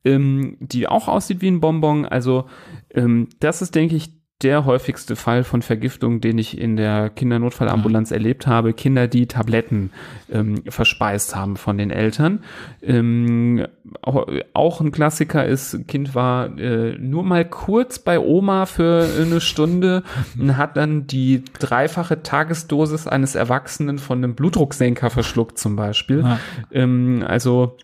[0.06, 2.06] ähm, die auch aussieht wie ein Bonbon.
[2.06, 2.46] Also
[2.92, 8.12] ähm, das ist, denke ich, der häufigste Fall von Vergiftung, den ich in der Kindernotfallambulanz
[8.12, 8.74] erlebt habe.
[8.74, 9.92] Kinder, die Tabletten
[10.32, 12.44] ähm, verspeist haben von den Eltern.
[12.82, 13.66] Ähm,
[14.02, 19.42] auch, auch ein Klassiker ist, Kind war äh, nur mal kurz bei Oma für eine
[19.42, 20.04] Stunde
[20.38, 26.22] und hat dann die dreifache Tagesdosis eines Erwachsenen von einem Blutdrucksenker verschluckt zum Beispiel.
[26.22, 26.40] Ja.
[26.72, 27.78] Ähm, also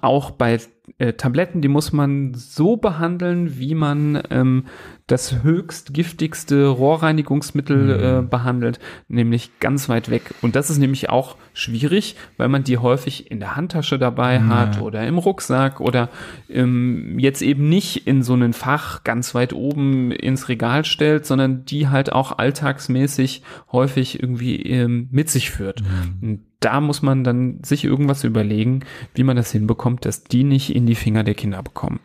[0.00, 0.58] auch bei
[0.98, 4.64] äh, Tabletten, die muss man so behandeln, wie man ähm,
[5.06, 10.34] das höchst giftigste Rohrreinigungsmittel äh, behandelt, nämlich ganz weit weg.
[10.42, 14.80] Und das ist nämlich auch schwierig, weil man die häufig in der Handtasche dabei hat
[14.80, 16.08] oder im Rucksack oder
[16.48, 21.64] ähm, jetzt eben nicht in so einen Fach ganz weit oben ins Regal stellt, sondern
[21.64, 25.82] die halt auch alltagsmäßig häufig irgendwie ähm, mit sich führt.
[26.20, 28.80] Und da muss man dann sich irgendwas überlegen,
[29.14, 32.00] wie man das hinbekommt, dass die nicht in die Finger der Kinder bekommen.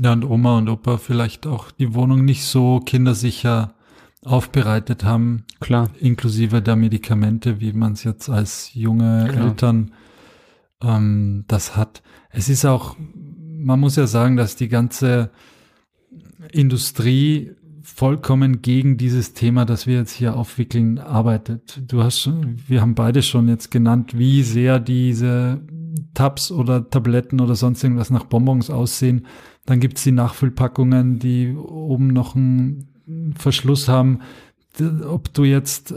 [0.00, 3.74] Ja, und Oma und Opa vielleicht auch die Wohnung nicht so kindersicher
[4.24, 5.90] aufbereitet haben, Klar.
[6.00, 9.46] inklusive der Medikamente, wie man es jetzt als junge Klar.
[9.48, 9.92] Eltern
[10.82, 12.02] ähm, das hat.
[12.30, 15.30] Es ist auch, man muss ja sagen, dass die ganze
[16.52, 21.82] Industrie vollkommen gegen dieses Thema, das wir jetzt hier aufwickeln, arbeitet.
[21.86, 25.60] Du hast schon, wir haben beide schon jetzt genannt, wie sehr diese
[26.14, 29.26] Tabs oder Tabletten oder sonst irgendwas nach Bonbons aussehen.
[29.66, 34.20] Dann gibt's die Nachfüllpackungen, die oben noch einen Verschluss haben.
[35.06, 35.94] Ob du jetzt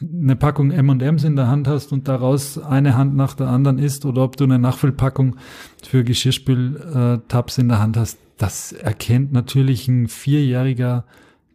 [0.00, 4.04] eine Packung M&M's in der Hand hast und daraus eine Hand nach der anderen isst
[4.04, 5.36] oder ob du eine Nachfüllpackung
[5.82, 11.06] für Geschirrspül-Tabs in der Hand hast, das erkennt natürlich ein Vierjähriger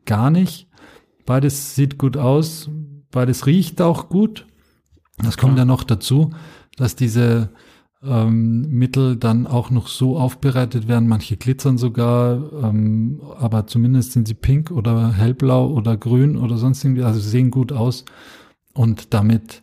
[0.06, 0.68] gar nicht.
[1.28, 2.72] Beides sieht gut aus,
[3.12, 4.48] beides riecht auch gut.
[5.20, 6.32] Das kommt ja noch dazu,
[6.82, 7.50] dass diese
[8.04, 11.08] ähm, Mittel dann auch noch so aufbereitet werden.
[11.08, 16.84] Manche glitzern sogar, ähm, aber zumindest sind sie pink oder hellblau oder grün oder sonst
[16.84, 18.04] irgendwie, also sehen gut aus.
[18.74, 19.62] Und damit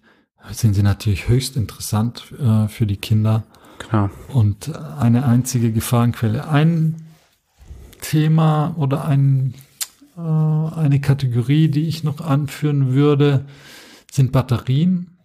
[0.53, 3.43] sind sie natürlich höchst interessant äh, für die Kinder
[3.81, 4.13] Klar.
[4.33, 6.49] und eine einzige Gefahrenquelle.
[6.49, 7.03] Ein
[8.01, 9.55] Thema oder ein,
[10.17, 13.45] äh, eine Kategorie, die ich noch anführen würde,
[14.09, 15.18] sind Batterien.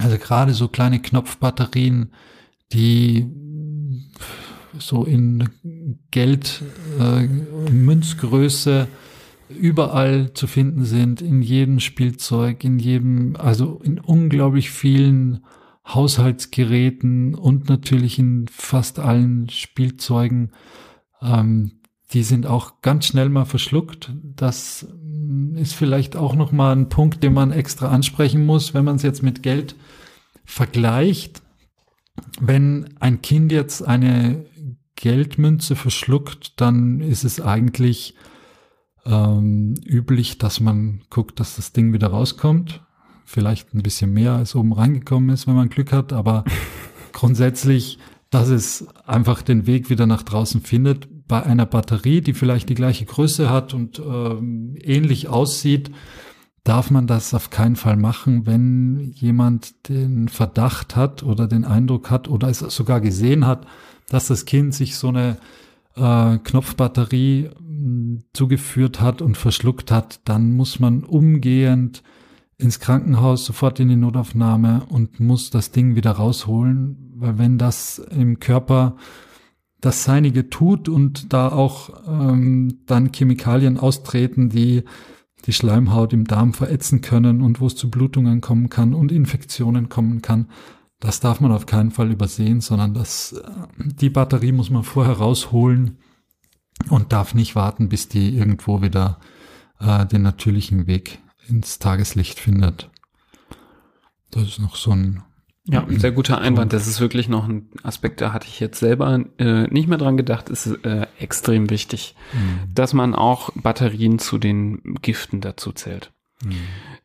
[0.00, 2.12] Also gerade so kleine Knopfbatterien,
[2.72, 3.26] die
[4.78, 5.48] so in
[6.10, 6.62] Geld,
[7.00, 7.26] äh,
[7.70, 8.88] Münzgröße
[9.48, 15.44] überall zu finden sind, in jedem Spielzeug, in jedem, also in unglaublich vielen
[15.86, 20.50] Haushaltsgeräten und natürlich in fast allen Spielzeugen.
[21.22, 21.72] Ähm,
[22.12, 24.12] die sind auch ganz schnell mal verschluckt.
[24.22, 28.84] Das mm, ist vielleicht auch noch mal ein Punkt, den man extra ansprechen muss, wenn
[28.84, 29.76] man es jetzt mit Geld
[30.46, 31.42] vergleicht.
[32.40, 34.46] Wenn ein Kind jetzt eine
[34.94, 38.14] Geldmünze verschluckt, dann ist es eigentlich
[39.04, 42.82] ähm, üblich, dass man guckt, dass das Ding wieder rauskommt.
[43.24, 46.44] Vielleicht ein bisschen mehr als oben reingekommen ist, wenn man Glück hat, aber
[47.12, 47.98] grundsätzlich,
[48.30, 51.08] dass es einfach den Weg wieder nach draußen findet.
[51.28, 55.90] Bei einer Batterie, die vielleicht die gleiche Größe hat und ähm, ähnlich aussieht,
[56.66, 62.10] darf man das auf keinen Fall machen, wenn jemand den Verdacht hat oder den Eindruck
[62.10, 63.66] hat oder es sogar gesehen hat,
[64.08, 65.38] dass das Kind sich so eine
[65.94, 72.02] äh, Knopfbatterie mh, zugeführt hat und verschluckt hat, dann muss man umgehend
[72.58, 77.98] ins Krankenhaus, sofort in die Notaufnahme und muss das Ding wieder rausholen, weil wenn das
[77.98, 78.96] im Körper
[79.80, 84.82] das Seinige tut und da auch ähm, dann Chemikalien austreten, die
[85.46, 89.88] die Schleimhaut im Darm verätzen können und wo es zu Blutungen kommen kann und Infektionen
[89.88, 90.50] kommen kann,
[91.00, 93.42] das darf man auf keinen Fall übersehen, sondern das, äh,
[93.78, 95.98] die Batterie muss man vorher rausholen
[96.88, 99.20] und darf nicht warten, bis die irgendwo wieder
[99.78, 102.90] äh, den natürlichen Weg ins Tageslicht findet.
[104.30, 105.22] Das ist noch so ein
[105.68, 106.72] ja, sehr guter Einwand.
[106.72, 110.16] Das ist wirklich noch ein Aspekt, da hatte ich jetzt selber äh, nicht mehr dran
[110.16, 110.48] gedacht.
[110.48, 112.72] Ist äh, extrem wichtig, mhm.
[112.72, 116.12] dass man auch Batterien zu den Giften dazu zählt.
[116.44, 116.50] Mhm.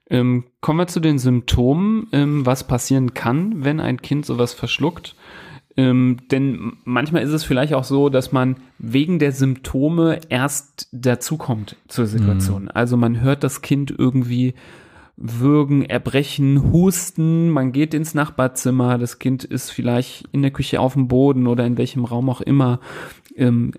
[0.10, 5.16] Ähm, kommen wir zu den Symptomen, ähm, was passieren kann, wenn ein Kind sowas verschluckt.
[5.78, 11.78] Ähm, denn manchmal ist es vielleicht auch so, dass man wegen der Symptome erst dazukommt
[11.88, 12.64] zur Situation.
[12.64, 12.72] Mhm.
[12.74, 14.54] Also man hört das Kind irgendwie
[15.22, 20.94] würgen, erbrechen, husten, man geht ins Nachbarzimmer, das Kind ist vielleicht in der Küche auf
[20.94, 22.80] dem Boden oder in welchem Raum auch immer.
[23.36, 23.72] Ähm,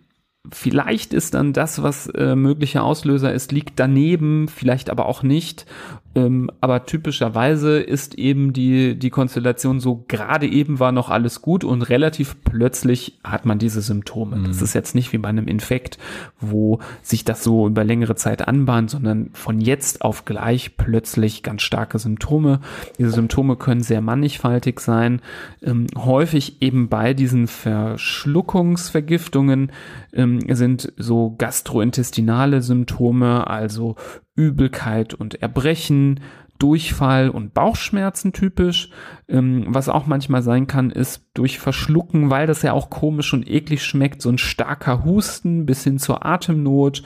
[0.51, 5.67] vielleicht ist dann das, was äh, möglicher Auslöser ist, liegt daneben, vielleicht aber auch nicht.
[6.15, 11.65] Ähm, aber typischerweise ist eben die, die Konstellation so, gerade eben war noch alles gut
[11.65, 14.37] und relativ plötzlich hat man diese Symptome.
[14.37, 14.45] Mhm.
[14.45, 15.99] Das ist jetzt nicht wie bei einem Infekt,
[16.41, 21.63] wo sich das so über längere Zeit anbahnt, sondern von jetzt auf gleich plötzlich ganz
[21.63, 22.61] starke Symptome.
[22.99, 25.23] Diese Symptome können sehr mannigfaltig sein.
[25.63, 29.73] Ähm, häufig eben bei diesen Verschluckungsvergiftungen
[30.13, 33.97] ähm, sind so gastrointestinale Symptome, also
[34.35, 36.21] Übelkeit und Erbrechen,
[36.63, 38.91] Durchfall und Bauchschmerzen typisch.
[39.29, 43.49] Ähm, was auch manchmal sein kann, ist durch Verschlucken, weil das ja auch komisch und
[43.49, 47.03] eklig schmeckt, so ein starker Husten bis hin zur Atemnot.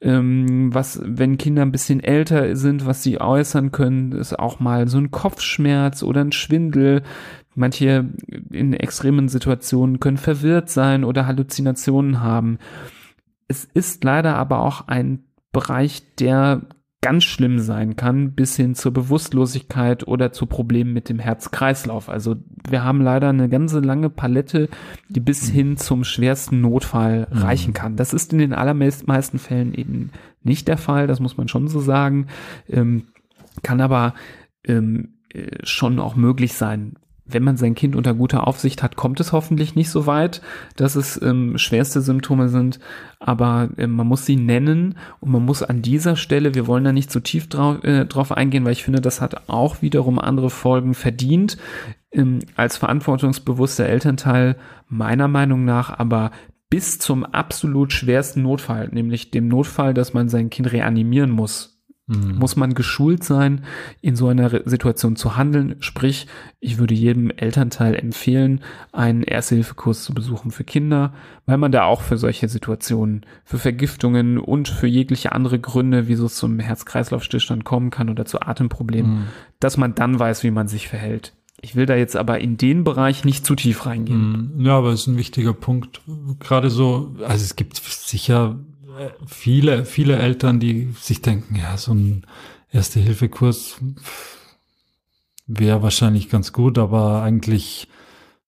[0.00, 4.88] Ähm, was, wenn Kinder ein bisschen älter sind, was sie äußern können, ist auch mal
[4.88, 7.02] so ein Kopfschmerz oder ein Schwindel.
[7.54, 8.10] Manche
[8.50, 12.58] in extremen Situationen können verwirrt sein oder Halluzinationen haben.
[13.46, 15.25] Es ist leider aber auch ein
[15.56, 16.60] Bereich, der
[17.00, 22.10] ganz schlimm sein kann, bis hin zur Bewusstlosigkeit oder zu Problemen mit dem Herz-Kreislauf.
[22.10, 22.36] Also
[22.68, 24.68] wir haben leider eine ganze lange Palette,
[25.08, 25.54] die bis mhm.
[25.54, 27.38] hin zum schwersten Notfall mhm.
[27.38, 27.96] reichen kann.
[27.96, 30.10] Das ist in den allermeisten Fällen eben
[30.42, 32.26] nicht der Fall, das muss man schon so sagen,
[32.68, 33.04] ähm,
[33.62, 34.12] kann aber
[34.64, 36.96] ähm, äh, schon auch möglich sein,
[37.28, 40.42] wenn man sein Kind unter guter Aufsicht hat, kommt es hoffentlich nicht so weit,
[40.76, 42.78] dass es ähm, schwerste Symptome sind.
[43.18, 46.92] Aber äh, man muss sie nennen und man muss an dieser Stelle, wir wollen da
[46.92, 50.50] nicht zu tief drauf, äh, drauf eingehen, weil ich finde, das hat auch wiederum andere
[50.50, 51.56] Folgen verdient.
[52.12, 54.56] Ähm, als verantwortungsbewusster Elternteil
[54.88, 56.30] meiner Meinung nach aber
[56.68, 61.75] bis zum absolut schwersten Notfall, nämlich dem Notfall, dass man sein Kind reanimieren muss,
[62.08, 62.36] Mhm.
[62.38, 63.64] Muss man geschult sein,
[64.00, 65.74] in so einer Situation zu handeln?
[65.80, 66.28] Sprich,
[66.60, 68.60] ich würde jedem Elternteil empfehlen,
[68.92, 71.12] einen Ersthilfekurs zu besuchen für Kinder,
[71.46, 76.14] weil man da auch für solche Situationen, für Vergiftungen und für jegliche andere Gründe, wie
[76.14, 79.24] so zum Herz-Kreislauf-Stillstand kommen kann oder zu Atemproblemen, mhm.
[79.58, 81.32] dass man dann weiß, wie man sich verhält.
[81.60, 84.52] Ich will da jetzt aber in den Bereich nicht zu tief reingehen.
[84.56, 84.64] Mhm.
[84.64, 86.02] Ja, aber es ist ein wichtiger Punkt.
[86.38, 88.60] Gerade so, also es gibt sicher
[89.26, 92.26] viele, viele Eltern, die sich denken, ja, so ein
[92.70, 93.80] Erste-Hilfe-Kurs
[95.46, 97.88] wäre wahrscheinlich ganz gut, aber eigentlich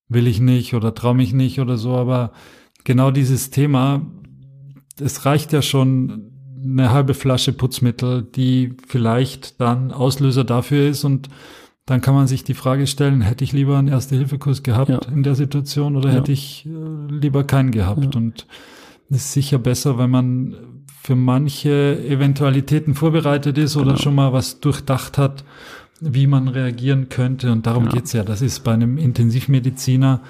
[0.09, 1.95] will ich nicht oder traue mich nicht oder so.
[1.95, 2.33] Aber
[2.85, 4.03] genau dieses Thema,
[5.01, 6.33] es reicht ja schon,
[6.63, 11.29] eine halbe Flasche Putzmittel, die vielleicht dann Auslöser dafür ist und
[11.87, 15.01] dann kann man sich die Frage stellen, hätte ich lieber einen Erste-Hilfe-Kurs gehabt ja.
[15.11, 16.17] in der Situation oder ja.
[16.17, 18.15] hätte ich äh, lieber keinen gehabt?
[18.15, 18.21] Ja.
[18.21, 18.47] Und
[19.11, 23.99] ist sicher besser, wenn man für manche Eventualitäten vorbereitet ist oder genau.
[23.99, 25.45] schon mal was durchdacht hat,
[26.01, 27.51] wie man reagieren könnte.
[27.51, 27.95] Und darum genau.
[27.95, 28.25] geht's ja.
[28.25, 30.21] Das ist bei einem Intensivmediziner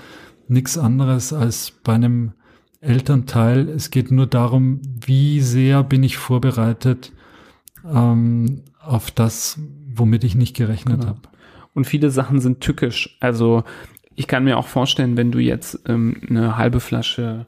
[0.46, 2.32] nichts anderes als bei einem
[2.80, 3.68] Elternteil.
[3.68, 7.12] Es geht nur darum, wie sehr bin ich vorbereitet
[7.84, 9.58] ähm, auf das,
[9.94, 11.08] womit ich nicht gerechnet genau.
[11.08, 11.22] habe.
[11.74, 13.16] Und viele Sachen sind tückisch.
[13.20, 13.64] Also
[14.14, 17.46] ich kann mir auch vorstellen, wenn du jetzt ähm, eine halbe Flasche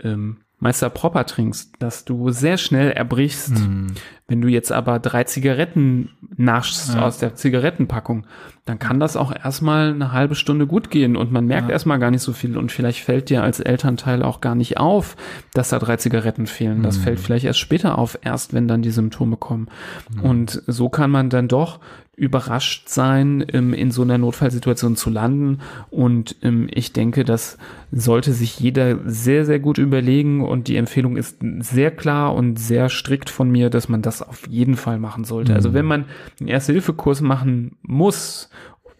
[0.00, 3.50] ähm, Meister Proper trinkst, dass du sehr schnell erbrichst.
[3.50, 3.88] Mm.
[4.26, 7.02] Wenn du jetzt aber drei Zigaretten naschst ja.
[7.02, 8.26] aus der Zigarettenpackung,
[8.64, 11.74] dann kann das auch erstmal eine halbe Stunde gut gehen und man merkt ja.
[11.74, 15.16] erstmal gar nicht so viel und vielleicht fällt dir als Elternteil auch gar nicht auf,
[15.52, 16.82] dass da drei Zigaretten fehlen.
[16.82, 17.02] Das mm.
[17.02, 19.68] fällt vielleicht erst später auf, erst wenn dann die Symptome kommen.
[20.16, 20.20] Mm.
[20.20, 21.80] Und so kann man dann doch
[22.16, 25.58] überrascht sein, ähm, in so einer Notfallsituation zu landen.
[25.90, 27.58] Und ähm, ich denke, das
[27.90, 30.44] sollte sich jeder sehr, sehr gut überlegen.
[30.44, 34.46] Und die Empfehlung ist sehr klar und sehr strikt von mir, dass man das auf
[34.48, 35.54] jeden Fall machen sollte.
[35.54, 35.74] Also mhm.
[35.74, 36.04] Also wenn man
[36.40, 38.50] einen Erste-Hilfe-Kurs machen muss,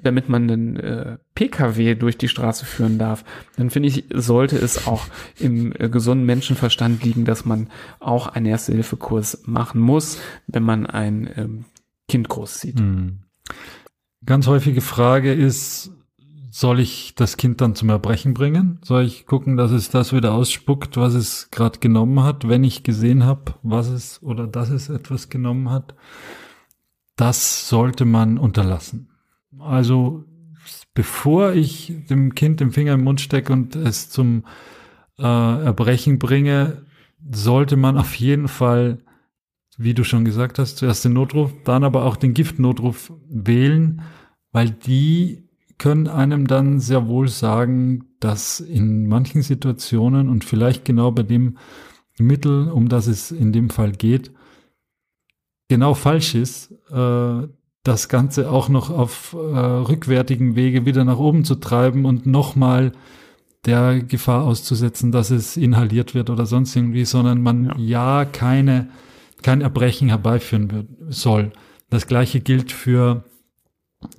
[0.02, 3.24] damit man einen äh, PKW durch die Straße führen darf,
[3.56, 5.06] dann finde ich, sollte es auch
[5.38, 7.68] im äh, gesunden Menschenverstand liegen, dass man
[8.00, 11.64] auch einen Erste-Hilfe-Kurs machen muss, wenn man ein ähm,
[12.08, 12.80] Kind großzieht.
[12.80, 13.20] Mhm.
[14.24, 15.90] Ganz häufige Frage ist,
[16.56, 18.78] soll ich das Kind dann zum Erbrechen bringen?
[18.84, 22.84] Soll ich gucken, dass es das wieder ausspuckt, was es gerade genommen hat, wenn ich
[22.84, 25.96] gesehen habe, was es oder dass es etwas genommen hat?
[27.16, 29.10] Das sollte man unterlassen.
[29.58, 30.26] Also
[30.94, 34.44] bevor ich dem Kind den Finger im Mund stecke und es zum
[35.18, 36.82] äh, Erbrechen bringe,
[37.32, 39.00] sollte man auf jeden Fall
[39.76, 44.02] wie du schon gesagt hast, zuerst den Notruf, dann aber auch den Giftnotruf wählen,
[44.52, 45.43] weil die
[45.78, 51.58] können einem dann sehr wohl sagen, dass in manchen Situationen und vielleicht genau bei dem
[52.18, 54.30] Mittel, um das es in dem Fall geht,
[55.68, 57.48] genau falsch ist, äh,
[57.82, 62.92] das Ganze auch noch auf äh, rückwärtigen Wege wieder nach oben zu treiben und nochmal
[63.66, 68.88] der Gefahr auszusetzen, dass es inhaliert wird oder sonst irgendwie, sondern man ja, ja keine
[69.44, 71.52] kein Erbrechen herbeiführen wird, soll.
[71.90, 73.24] Das gleiche gilt für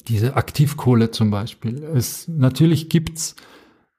[0.08, 1.84] diese Aktivkohle zum Beispiel.
[1.84, 3.36] Es, natürlich gibt's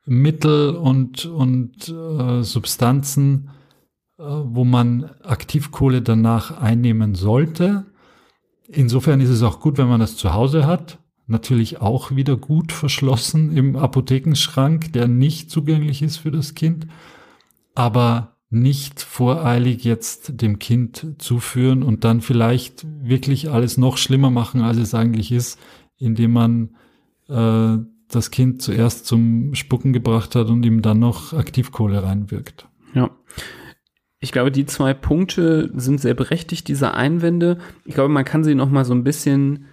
[0.06, 3.50] Mittel und, und äh, Substanzen,
[4.18, 7.86] äh, wo man Aktivkohle danach einnehmen sollte.
[8.68, 10.98] Insofern ist es auch gut, wenn man das zu Hause hat.
[11.26, 16.86] Natürlich auch wieder gut verschlossen im Apothekenschrank, der nicht zugänglich ist für das Kind.
[17.74, 24.60] Aber nicht voreilig jetzt dem Kind zuführen und dann vielleicht wirklich alles noch schlimmer machen,
[24.60, 25.58] als es eigentlich ist,
[25.98, 26.76] indem man
[27.28, 27.78] äh,
[28.08, 32.68] das Kind zuerst zum Spucken gebracht hat und ihm dann noch Aktivkohle reinwirkt.
[32.94, 33.10] Ja.
[34.20, 37.58] Ich glaube, die zwei Punkte sind sehr berechtigt, diese Einwände.
[37.84, 39.66] Ich glaube, man kann sie noch mal so ein bisschen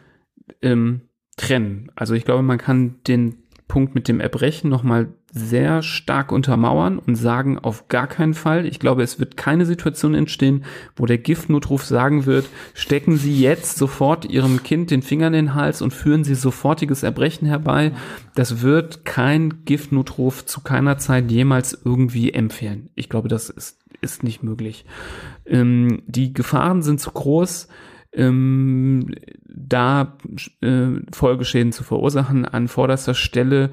[0.61, 1.01] ähm,
[1.37, 1.91] trennen.
[1.95, 7.15] Also ich glaube, man kann den Punkt mit dem Erbrechen nochmal sehr stark untermauern und
[7.15, 8.67] sagen, auf gar keinen Fall.
[8.67, 10.63] Ich glaube, es wird keine Situation entstehen,
[10.95, 15.55] wo der Giftnotruf sagen wird, stecken Sie jetzt sofort Ihrem Kind den Finger in den
[15.55, 17.93] Hals und führen Sie sofortiges Erbrechen herbei.
[18.35, 22.89] Das wird kein Giftnotruf zu keiner Zeit jemals irgendwie empfehlen.
[22.93, 24.85] Ich glaube, das ist, ist nicht möglich.
[25.47, 27.69] Ähm, die Gefahren sind zu groß
[28.13, 29.13] ähm,
[29.45, 30.17] da
[30.61, 32.45] äh, Folgeschäden zu verursachen.
[32.45, 33.71] An vorderster Stelle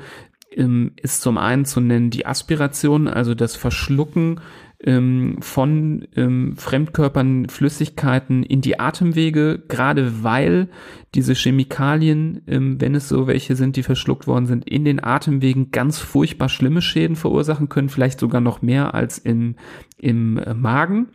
[0.53, 4.41] ähm, ist zum einen zu nennen die Aspiration, also das Verschlucken
[4.83, 10.69] ähm, von ähm, Fremdkörpern, Flüssigkeiten in die Atemwege, gerade weil
[11.15, 15.73] diese Chemikalien, ähm, wenn es so welche sind, die verschluckt worden sind, in den Atemwegen
[15.73, 19.57] ganz furchtbar schlimme Schäden verursachen können, vielleicht sogar noch mehr als im,
[19.99, 21.09] im äh, Magen.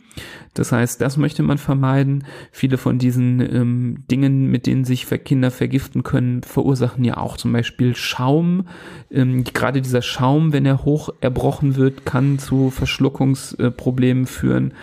[0.52, 2.24] Das heißt, das möchte man vermeiden.
[2.52, 7.54] Viele von diesen ähm, Dingen, mit denen sich Kinder vergiften können, verursachen ja auch zum
[7.54, 8.66] Beispiel Schaum.
[9.10, 14.74] Ähm, gerade dieser Schaum, wenn er hoch erbrochen wird, kann zu Verschluckungsproblemen äh, führen.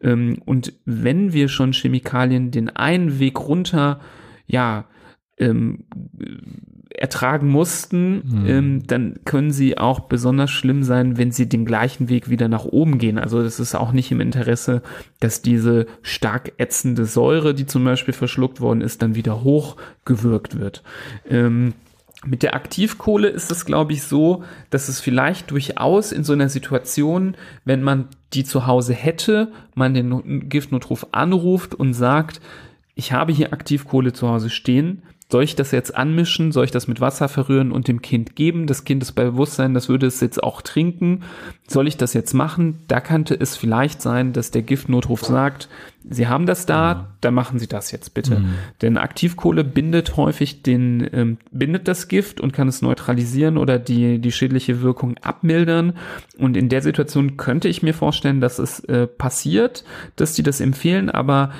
[0.00, 3.98] Ähm, und wenn wir schon Chemikalien den einen Weg runter
[4.50, 4.84] ja,
[5.38, 5.84] ähm,
[6.94, 8.46] ertragen mussten, mhm.
[8.46, 12.66] ähm, dann können sie auch besonders schlimm sein, wenn sie den gleichen Weg wieder nach
[12.66, 13.18] oben gehen.
[13.18, 14.82] Also das ist auch nicht im Interesse,
[15.18, 20.82] dass diese stark ätzende Säure, die zum Beispiel verschluckt worden ist, dann wieder hochgewirkt wird.
[21.28, 21.72] Ähm,
[22.26, 26.50] Mit der Aktivkohle ist es, glaube ich, so, dass es vielleicht durchaus in so einer
[26.50, 27.34] Situation,
[27.64, 32.42] wenn man die zu Hause hätte, man den Giftnotruf anruft und sagt,
[33.00, 36.50] ich habe hier Aktivkohle zu Hause stehen, soll ich das jetzt anmischen?
[36.50, 38.66] Soll ich das mit Wasser verrühren und dem Kind geben?
[38.66, 41.22] Das Kind ist bei Bewusstsein, das würde es jetzt auch trinken.
[41.68, 42.80] Soll ich das jetzt machen?
[42.88, 45.68] Da könnte es vielleicht sein, dass der Giftnotruf sagt,
[46.08, 47.08] Sie haben das da, ja.
[47.20, 48.40] dann machen Sie das jetzt bitte.
[48.40, 48.54] Mhm.
[48.82, 54.18] Denn Aktivkohle bindet häufig den, ähm, bindet das Gift und kann es neutralisieren oder die,
[54.18, 55.92] die schädliche Wirkung abmildern.
[56.38, 59.84] Und in der Situation könnte ich mir vorstellen, dass es äh, passiert,
[60.16, 61.52] dass die das empfehlen, aber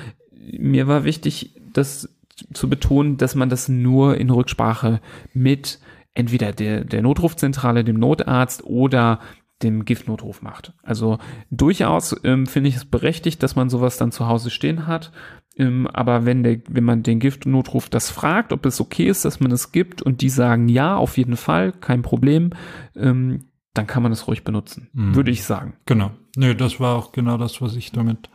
[0.57, 2.09] mir war wichtig, dass
[2.53, 4.99] zu betonen, dass man das nur in Rücksprache
[5.33, 5.79] mit
[6.13, 9.19] entweder der, der Notrufzentrale, dem Notarzt oder
[9.63, 10.73] dem Giftnotruf macht.
[10.81, 11.19] Also
[11.51, 15.11] durchaus ähm, finde ich es berechtigt, dass man sowas dann zu Hause stehen hat.
[15.55, 19.39] Ähm, aber wenn, der, wenn man den Giftnotruf das fragt, ob es okay ist, dass
[19.39, 22.51] man es gibt und die sagen ja, auf jeden Fall, kein Problem,
[22.95, 25.15] ähm, dann kann man es ruhig benutzen, mhm.
[25.15, 25.75] würde ich sagen.
[25.85, 26.11] Genau.
[26.35, 28.29] Nö, das war auch genau das, was ich damit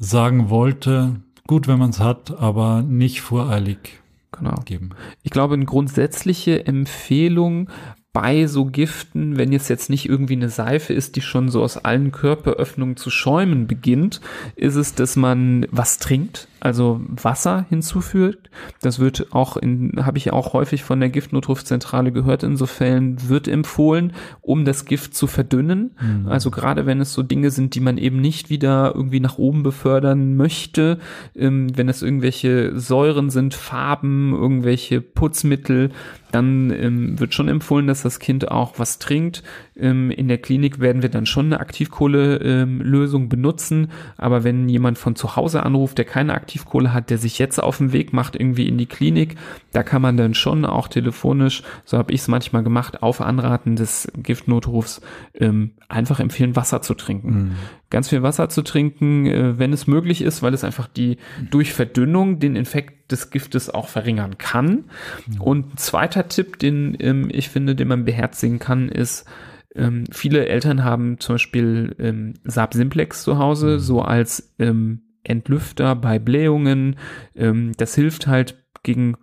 [0.00, 4.00] sagen wollte gut, wenn man es hat, aber nicht voreilig
[4.32, 4.54] genau.
[4.64, 4.90] geben.
[5.22, 7.68] Ich glaube, eine grundsätzliche Empfehlung
[8.12, 11.76] bei so Giften, wenn es jetzt nicht irgendwie eine Seife ist, die schon so aus
[11.76, 14.20] allen Körperöffnungen zu schäumen beginnt,
[14.56, 18.50] ist es, dass man was trinkt, also Wasser hinzufügt.
[18.80, 23.28] Das wird auch in, habe ich auch häufig von der Giftnotrufzentrale gehört, in so Fällen
[23.28, 25.96] wird empfohlen, um das Gift zu verdünnen.
[26.00, 26.28] Mhm.
[26.28, 29.62] Also gerade wenn es so Dinge sind, die man eben nicht wieder irgendwie nach oben
[29.62, 30.98] befördern möchte,
[31.34, 35.90] ähm, wenn es irgendwelche Säuren sind, Farben, irgendwelche Putzmittel,
[36.32, 39.42] dann ähm, wird schon empfohlen, dass das Kind auch was trinkt.
[39.76, 44.98] Ähm, in der Klinik werden wir dann schon eine Aktivkohle-Lösung ähm, benutzen, aber wenn jemand
[44.98, 48.36] von zu Hause anruft, der keine Aktivkohle hat, der sich jetzt auf den Weg macht,
[48.36, 49.36] irgendwie in die Klinik,
[49.72, 53.76] da kann man dann schon auch telefonisch, so habe ich es manchmal gemacht, auf Anraten
[53.76, 55.00] des Giftnotrufs
[55.34, 57.30] ähm, einfach empfehlen, Wasser zu trinken.
[57.30, 57.52] Mhm.
[57.90, 61.18] Ganz viel Wasser zu trinken, äh, wenn es möglich ist, weil es einfach die
[61.50, 64.84] durch Verdünnung den Infekt des Giftes auch verringern kann.
[65.26, 65.40] Mhm.
[65.40, 69.26] Und ein zweiter Tipp, den ähm, ich finde, den man beherzigen kann, ist,
[69.74, 73.78] ähm, viele Eltern haben zum Beispiel ähm, Saab Simplex zu Hause, mhm.
[73.78, 76.96] so als ähm, Entlüfter bei Blähungen.
[77.34, 79.16] Ähm, das hilft halt gegen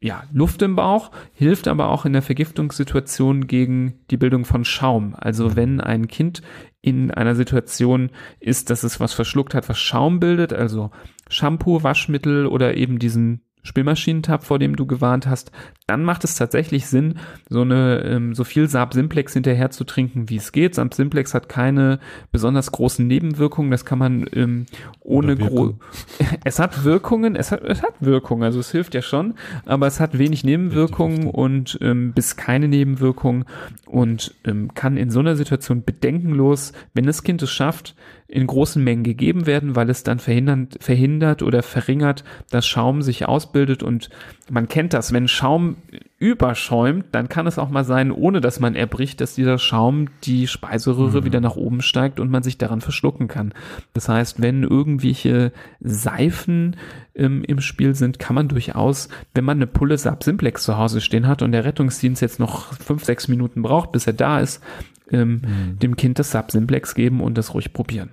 [0.00, 5.16] ja, Luft im Bauch, hilft aber auch in der Vergiftungssituation gegen die Bildung von Schaum.
[5.18, 6.42] Also wenn ein Kind
[6.80, 10.90] in einer Situation ist, dass es was verschluckt hat, was Schaum bildet, also
[11.28, 15.52] Shampoo, Waschmittel oder eben diesen Spülmaschinentab, vor dem du gewarnt hast,
[15.86, 17.14] dann macht es tatsächlich Sinn,
[17.48, 20.74] so eine ähm, so viel Saab Simplex hinterher zu trinken, wie es geht.
[20.74, 22.00] Saab Simplex hat keine
[22.32, 23.70] besonders großen Nebenwirkungen.
[23.70, 24.66] Das kann man ähm,
[25.00, 25.74] ohne groß.
[26.44, 29.34] es hat Wirkungen, es hat es hat Wirkungen, also es hilft ja schon,
[29.66, 33.44] aber es hat wenig Nebenwirkungen und ähm, bis keine Nebenwirkungen
[33.86, 37.94] und ähm, kann in so einer Situation bedenkenlos, wenn das Kind es schafft,
[38.28, 43.26] in großen Mengen gegeben werden, weil es dann verhindert, verhindert oder verringert, dass Schaum sich
[43.26, 44.10] ausbildet und
[44.50, 45.76] man kennt das, wenn Schaum
[46.18, 50.46] überschäumt, dann kann es auch mal sein, ohne dass man erbricht, dass dieser Schaum die
[50.46, 51.24] Speiseröhre mhm.
[51.24, 53.54] wieder nach oben steigt und man sich daran verschlucken kann.
[53.94, 56.76] Das heißt, wenn irgendwelche Seifen
[57.14, 61.00] ähm, im Spiel sind, kann man durchaus, wenn man eine Pulle Sab Simplex zu Hause
[61.00, 64.62] stehen hat und der Rettungsdienst jetzt noch fünf, sechs Minuten braucht, bis er da ist,
[65.10, 65.78] ähm, mhm.
[65.78, 68.10] dem Kind das Sab Simplex geben und das ruhig probieren.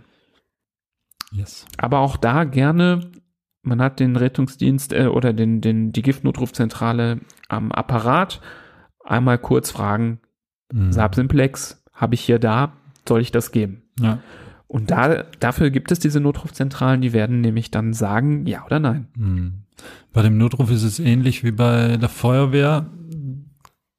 [1.35, 1.65] Yes.
[1.77, 3.11] Aber auch da gerne,
[3.61, 7.19] man hat den Rettungsdienst äh, oder den, den, die Giftnotrufzentrale
[7.49, 8.41] am Apparat,
[9.03, 10.19] einmal kurz fragen,
[10.71, 10.91] mhm.
[10.91, 12.73] Saab Simplex habe ich hier da,
[13.07, 13.83] soll ich das geben?
[13.99, 14.19] Ja.
[14.67, 19.07] Und da, dafür gibt es diese Notrufzentralen, die werden nämlich dann sagen, ja oder nein.
[19.15, 19.65] Mhm.
[20.11, 22.89] Bei dem Notruf ist es ähnlich wie bei der Feuerwehr.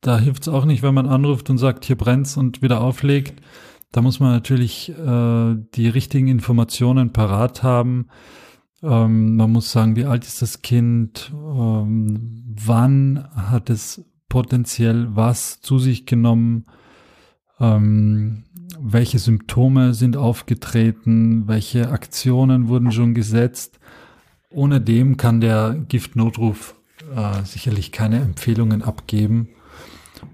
[0.01, 3.43] Da hilft es auch nicht, wenn man anruft und sagt, hier brennt's und wieder auflegt.
[3.97, 8.09] Da muss man natürlich äh, die richtigen Informationen parat haben.
[8.83, 15.63] Ähm, man muss sagen, wie alt ist das Kind, ähm, wann hat es potenziell was
[15.63, 16.67] zu sich genommen,
[17.59, 18.45] ähm,
[18.79, 23.81] welche Symptome sind aufgetreten, welche Aktionen wurden schon gesetzt.
[24.51, 26.75] Ohne dem kann der Giftnotruf
[27.15, 29.49] äh, sicherlich keine Empfehlungen abgeben.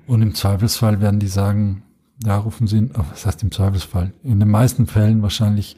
[0.09, 1.85] Und im Zweifelsfall werden die sagen,
[2.25, 4.13] ja, rufen Sie, oh, was heißt im Zweifelsfall?
[4.23, 5.77] In den meisten Fällen wahrscheinlich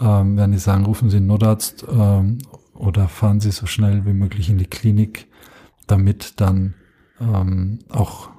[0.00, 2.38] ähm, werden die sagen, rufen Sie einen Notarzt ähm,
[2.74, 5.26] oder fahren Sie so schnell wie möglich in die Klinik,
[5.86, 6.74] damit dann
[7.20, 8.30] ähm, auch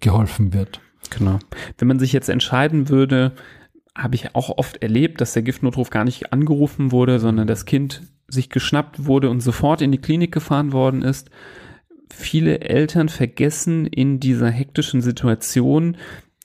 [0.00, 0.80] geholfen wird.
[1.10, 1.38] Genau.
[1.78, 3.32] Wenn man sich jetzt entscheiden würde,
[3.96, 8.02] habe ich auch oft erlebt, dass der Giftnotruf gar nicht angerufen wurde, sondern das Kind
[8.28, 11.30] sich geschnappt wurde und sofort in die Klinik gefahren worden ist
[12.12, 15.96] viele Eltern vergessen in dieser hektischen Situation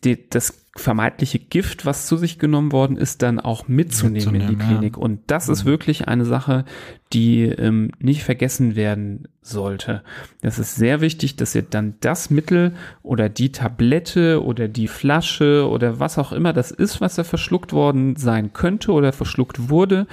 [0.06, 4.60] die, das vermeintliche Gift, was zu sich genommen worden ist, dann auch mitzunehmen, mitzunehmen in
[4.60, 4.98] die Klinik.
[4.98, 5.04] Ja.
[5.04, 5.70] Und das ist mhm.
[5.70, 6.66] wirklich eine Sache,
[7.14, 10.04] die ähm, nicht vergessen werden sollte.
[10.42, 15.68] Das ist sehr wichtig, dass ihr dann das Mittel oder die Tablette oder die Flasche
[15.70, 20.08] oder was auch immer das ist, was da verschluckt worden sein könnte oder verschluckt wurde,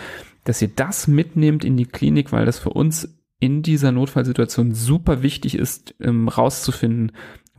[0.45, 3.09] dass ihr das mitnehmt in die Klinik, weil das für uns
[3.40, 7.11] in dieser Notfallsituation super wichtig ist, ähm, rauszufinden,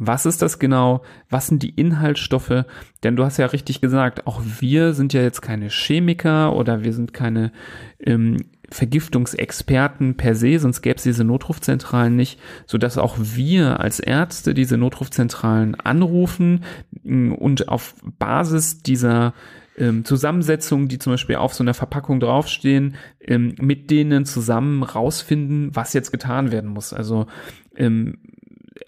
[0.08, 1.02] was ist das genau?
[1.30, 2.66] Was sind die Inhaltsstoffe?
[3.04, 6.94] Denn du hast ja richtig gesagt, auch wir sind ja jetzt keine Chemiker oder wir
[6.94, 7.52] sind keine
[8.00, 8.38] ähm,
[8.70, 14.54] Vergiftungsexperten per se, sonst gäbe es diese Notrufzentralen nicht, so dass auch wir als Ärzte
[14.54, 16.64] diese Notrufzentralen anrufen
[17.04, 19.34] mm, und auf Basis dieser
[19.78, 25.76] ähm, Zusammensetzungen, die zum Beispiel auf so einer Verpackung draufstehen, ähm, mit denen zusammen rausfinden,
[25.76, 26.94] was jetzt getan werden muss.
[26.94, 27.28] Also
[27.76, 28.18] ähm,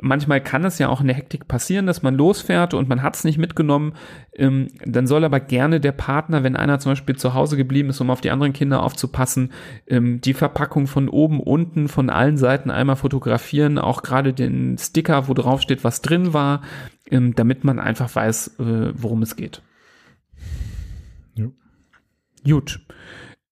[0.02, 3.16] manchmal kann es ja auch in der Hektik passieren, dass man losfährt und man hat
[3.16, 3.94] es nicht mitgenommen.
[4.34, 8.02] Ähm, dann soll aber gerne der Partner, wenn einer zum Beispiel zu Hause geblieben ist,
[8.02, 9.52] um auf die anderen Kinder aufzupassen,
[9.88, 15.28] ähm, die Verpackung von oben, unten, von allen Seiten einmal fotografieren, auch gerade den Sticker,
[15.28, 16.62] wo drauf steht, was drin war,
[17.10, 19.62] ähm, damit man einfach weiß, äh, worum es geht.
[21.36, 21.48] Ja.
[22.44, 22.80] Gut.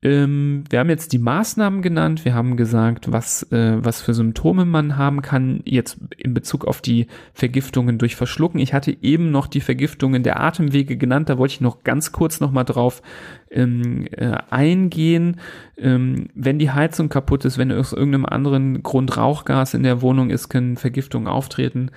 [0.03, 4.65] Ähm, wir haben jetzt die Maßnahmen genannt, wir haben gesagt, was, äh, was für Symptome
[4.65, 8.59] man haben kann, jetzt in Bezug auf die Vergiftungen durch Verschlucken.
[8.59, 12.41] Ich hatte eben noch die Vergiftungen der Atemwege genannt, da wollte ich noch ganz kurz
[12.41, 13.01] nochmal drauf
[13.49, 15.37] ähm, äh, eingehen.
[15.77, 20.31] Ähm, wenn die Heizung kaputt ist, wenn aus irgendeinem anderen Grund Rauchgas in der Wohnung
[20.31, 21.91] ist, können Vergiftungen auftreten.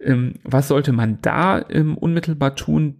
[0.00, 2.96] Ähm, was sollte man da ähm, unmittelbar tun?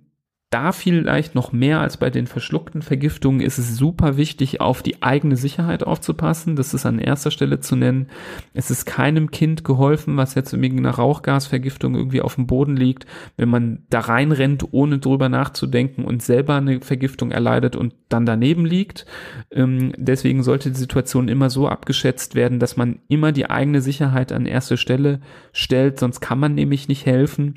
[0.50, 5.02] Da vielleicht noch mehr als bei den verschluckten Vergiftungen ist es super wichtig, auf die
[5.02, 6.54] eigene Sicherheit aufzupassen.
[6.54, 8.06] Das ist an erster Stelle zu nennen.
[8.54, 13.06] Es ist keinem Kind geholfen, was jetzt wegen einer Rauchgasvergiftung irgendwie auf dem Boden liegt,
[13.36, 18.64] wenn man da reinrennt, ohne drüber nachzudenken und selber eine Vergiftung erleidet und dann daneben
[18.64, 19.04] liegt.
[19.50, 24.30] Ähm, deswegen sollte die Situation immer so abgeschätzt werden, dass man immer die eigene Sicherheit
[24.30, 25.20] an erste Stelle
[25.52, 27.56] stellt, sonst kann man nämlich nicht helfen.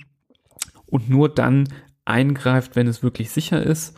[0.88, 1.66] Und nur dann
[2.10, 3.98] eingreift, wenn es wirklich sicher ist.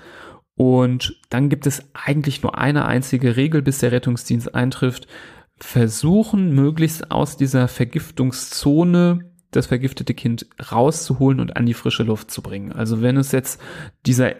[0.56, 5.08] Und dann gibt es eigentlich nur eine einzige Regel, bis der Rettungsdienst eintrifft.
[5.58, 12.42] Versuchen, möglichst aus dieser Vergiftungszone das vergiftete Kind rauszuholen und an die frische Luft zu
[12.42, 12.72] bringen.
[12.72, 13.62] Also wenn es jetzt
[14.06, 14.34] dieser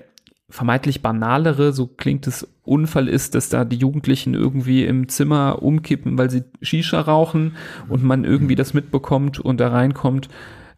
[0.50, 6.18] vermeintlich banalere, so klingt es, Unfall ist, dass da die Jugendlichen irgendwie im Zimmer umkippen,
[6.18, 7.56] weil sie Shisha rauchen
[7.90, 10.30] und man irgendwie das mitbekommt und da reinkommt,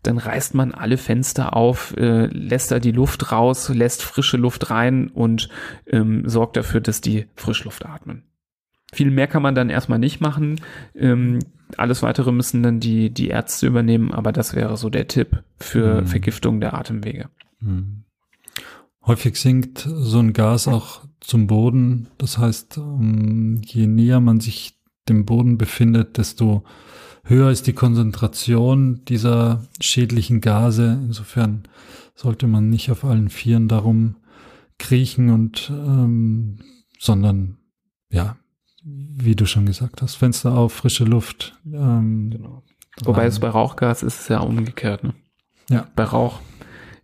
[0.03, 4.69] dann reißt man alle Fenster auf, äh, lässt da die Luft raus, lässt frische Luft
[4.69, 5.49] rein und
[5.87, 8.23] ähm, sorgt dafür, dass die Frischluft atmen.
[8.93, 10.61] Viel mehr kann man dann erstmal nicht machen.
[10.93, 11.39] Ähm,
[11.77, 16.01] alles weitere müssen dann die, die Ärzte übernehmen, aber das wäre so der Tipp für
[16.01, 16.07] mhm.
[16.07, 17.29] Vergiftung der Atemwege.
[17.59, 18.03] Mhm.
[19.05, 22.07] Häufig sinkt so ein Gas auch zum Boden.
[22.17, 24.77] Das heißt, ähm, je näher man sich
[25.09, 26.63] dem Boden befindet, desto
[27.24, 30.99] höher ist die Konzentration dieser schädlichen Gase.
[31.05, 31.63] Insofern
[32.15, 34.17] sollte man nicht auf allen Vieren darum
[34.78, 36.59] kriechen und ähm,
[36.99, 37.57] sondern
[38.09, 38.38] ja,
[38.84, 41.57] wie du schon gesagt hast, Fenster auf, frische Luft.
[41.65, 42.63] Ähm, genau.
[43.03, 45.13] Wobei es bei Rauchgas ist es ja umgekehrt, ne?
[45.69, 45.88] Ja.
[45.95, 46.41] Bei Rauch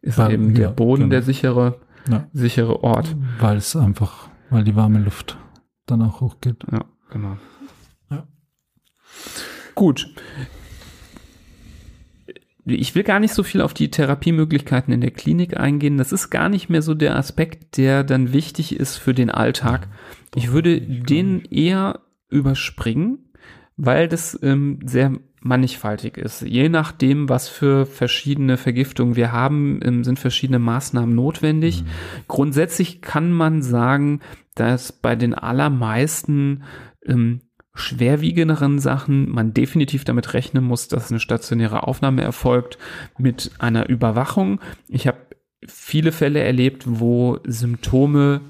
[0.02, 1.12] ist bei, eben der Boden genau.
[1.12, 2.28] der sichere, ja.
[2.34, 3.16] sichere Ort.
[3.40, 5.38] Weil es einfach, weil die warme Luft
[5.86, 6.64] dann auch hochgeht.
[6.72, 7.38] Ja, genau.
[9.80, 10.10] Gut.
[12.66, 15.98] Ich will gar nicht so viel auf die Therapiemöglichkeiten in der Klinik eingehen.
[15.98, 19.88] Das ist gar nicht mehr so der Aspekt, der dann wichtig ist für den Alltag.
[20.36, 23.32] Ich würde den eher überspringen,
[23.78, 26.42] weil das ähm, sehr mannigfaltig ist.
[26.42, 31.84] Je nachdem, was für verschiedene Vergiftungen wir haben, ähm, sind verschiedene Maßnahmen notwendig.
[31.84, 31.88] Mhm.
[32.28, 34.20] Grundsätzlich kann man sagen,
[34.56, 36.64] dass bei den allermeisten
[37.06, 37.40] ähm,
[37.76, 42.78] schwerwiegenderen Sachen man definitiv damit rechnen muss, dass eine stationäre Aufnahme erfolgt
[43.18, 44.60] mit einer Überwachung.
[44.88, 45.18] Ich habe
[45.66, 48.42] viele Fälle erlebt, wo Symptome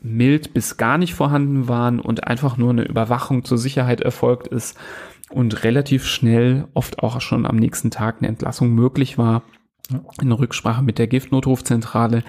[0.00, 4.78] mild bis gar nicht vorhanden waren und einfach nur eine Überwachung zur Sicherheit erfolgt ist
[5.30, 9.42] und relativ schnell, oft auch schon am nächsten Tag eine Entlassung möglich war
[10.20, 12.22] in Rücksprache mit der Giftnotrufzentrale.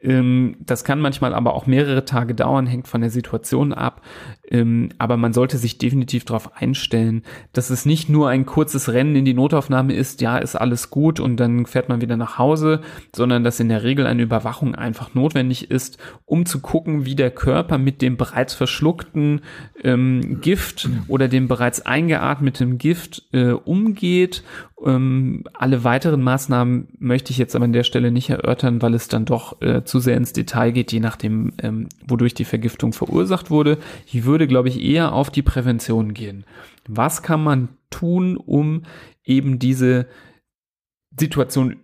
[0.00, 4.02] Ähm, das kann manchmal aber auch mehrere Tage dauern, hängt von der Situation ab.
[4.50, 7.22] Ähm, aber man sollte sich definitiv darauf einstellen,
[7.52, 11.20] dass es nicht nur ein kurzes Rennen in die Notaufnahme ist, ja, ist alles gut
[11.20, 12.80] und dann fährt man wieder nach Hause,
[13.14, 17.30] sondern dass in der Regel eine Überwachung einfach notwendig ist, um zu gucken, wie der
[17.30, 19.40] Körper mit dem bereits verschluckten
[19.82, 24.42] ähm, Gift oder dem bereits eingeatmeten Gift äh, umgeht.
[24.84, 29.08] Ähm, alle weiteren Maßnahmen möchte ich jetzt aber an der Stelle nicht erörtern, weil es
[29.08, 33.50] dann doch äh, zu sehr ins Detail geht, je nachdem, ähm, wodurch die Vergiftung verursacht
[33.50, 33.78] wurde.
[34.06, 36.44] Ich würde, glaube ich, eher auf die Prävention gehen.
[36.86, 38.82] Was kann man tun, um
[39.24, 40.06] eben diese
[41.18, 41.76] Situation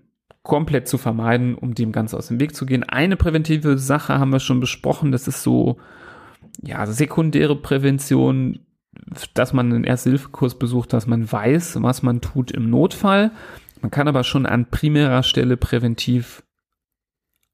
[0.43, 2.83] komplett zu vermeiden, um dem Ganze aus dem Weg zu gehen?
[2.83, 5.79] Eine präventive Sache haben wir schon besprochen, das ist so,
[6.61, 8.61] ja, sekundäre Prävention,
[9.35, 13.31] dass man einen Erste-Hilfe-Kurs besucht, dass man weiß, was man tut im Notfall.
[13.81, 16.43] Man kann aber schon an primärer Stelle präventiv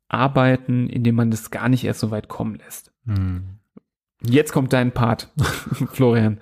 [0.08, 2.92] arbeiten, indem man das gar nicht erst so weit kommen lässt.
[3.06, 3.57] Hm.
[4.26, 5.28] Jetzt kommt dein Part,
[5.92, 6.38] Florian.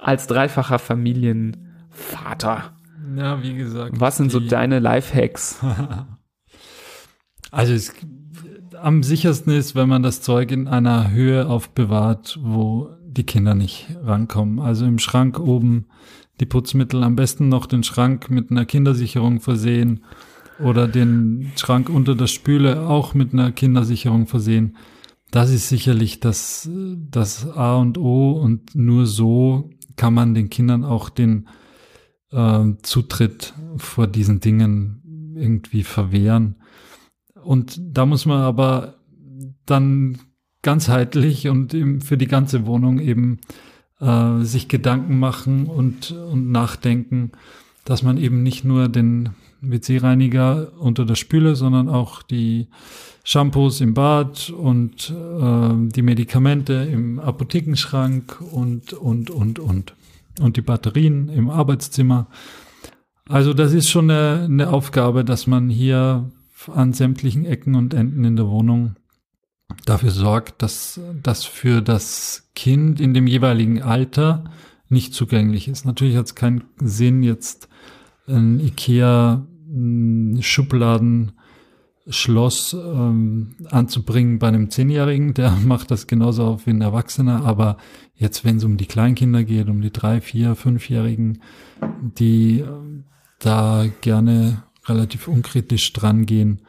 [0.00, 2.72] Als dreifacher Familienvater.
[3.16, 4.00] Ja, wie gesagt.
[4.00, 5.60] Was sind so deine Lifehacks?
[7.50, 7.94] also es,
[8.80, 13.88] am sichersten ist, wenn man das Zeug in einer Höhe aufbewahrt, wo die Kinder nicht
[14.02, 14.60] rankommen.
[14.60, 15.86] Also im Schrank oben
[16.40, 20.04] die Putzmittel, am besten noch den Schrank mit einer Kindersicherung versehen
[20.58, 24.76] oder den Schrank unter der Spüle auch mit einer Kindersicherung versehen.
[25.30, 26.68] Das ist sicherlich das,
[27.10, 31.48] das A und O und nur so kann man den Kindern auch den
[32.32, 36.56] äh, Zutritt vor diesen Dingen irgendwie verwehren.
[37.42, 38.96] Und da muss man aber
[39.66, 40.18] dann
[40.62, 43.40] ganzheitlich und für die ganze Wohnung eben
[44.00, 47.32] äh, sich Gedanken machen und, und nachdenken,
[47.84, 49.30] dass man eben nicht nur den
[49.60, 52.68] WC-Reiniger unter der Spüle, sondern auch die
[53.24, 59.94] Shampoos im Bad und äh, die Medikamente im Apothekenschrank und, und, und, und.
[60.40, 62.28] Und die Batterien im Arbeitszimmer.
[63.28, 66.30] Also das ist schon eine, eine Aufgabe, dass man hier
[66.74, 68.96] an sämtlichen Ecken und Enden in der Wohnung
[69.86, 74.44] dafür sorgt, dass das für das Kind in dem jeweiligen Alter
[74.88, 75.84] nicht zugänglich ist.
[75.84, 77.68] Natürlich hat es keinen Sinn, jetzt
[78.28, 79.46] ein Ikea
[80.40, 81.32] Schubladen
[82.08, 87.76] Schloss ähm, anzubringen bei einem Zehnjährigen, der macht das genauso auf wie ein Erwachsener, aber
[88.14, 91.42] jetzt, wenn es um die Kleinkinder geht, um die drei, vier, fünfjährigen,
[92.18, 92.66] die äh,
[93.38, 96.62] da gerne relativ unkritisch dran gehen,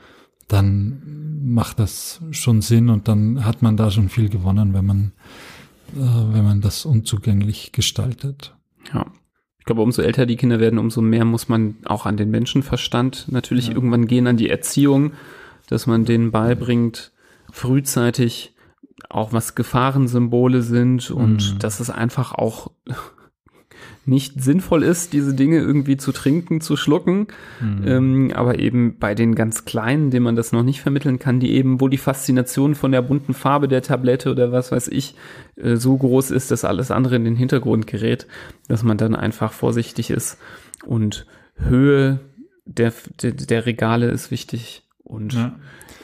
[0.48, 5.12] dann macht das schon Sinn und dann hat man da schon viel gewonnen, wenn man,
[5.96, 8.56] äh, wenn man das unzugänglich gestaltet.
[8.94, 9.06] Ja.
[9.62, 13.28] Ich glaube, umso älter die Kinder werden, umso mehr muss man auch an den Menschenverstand
[13.30, 13.76] natürlich ja.
[13.76, 15.14] irgendwann gehen, an die Erziehung,
[15.68, 17.12] dass man denen beibringt,
[17.52, 18.56] frühzeitig
[19.08, 21.60] auch was Gefahrensymbole sind und mhm.
[21.60, 22.72] dass es einfach auch
[24.06, 27.28] nicht sinnvoll ist, diese Dinge irgendwie zu trinken, zu schlucken.
[27.60, 27.88] Mhm.
[27.88, 31.52] Ähm, aber eben bei den ganz Kleinen, denen man das noch nicht vermitteln kann, die
[31.52, 35.16] eben, wo die Faszination von der bunten Farbe der Tablette oder was weiß ich
[35.56, 38.28] äh, so groß ist, dass alles andere in den Hintergrund gerät,
[38.68, 40.38] dass man dann einfach vorsichtig ist.
[40.86, 42.20] Und Höhe
[42.66, 44.84] der, der, der Regale ist wichtig.
[45.04, 45.56] Und ja.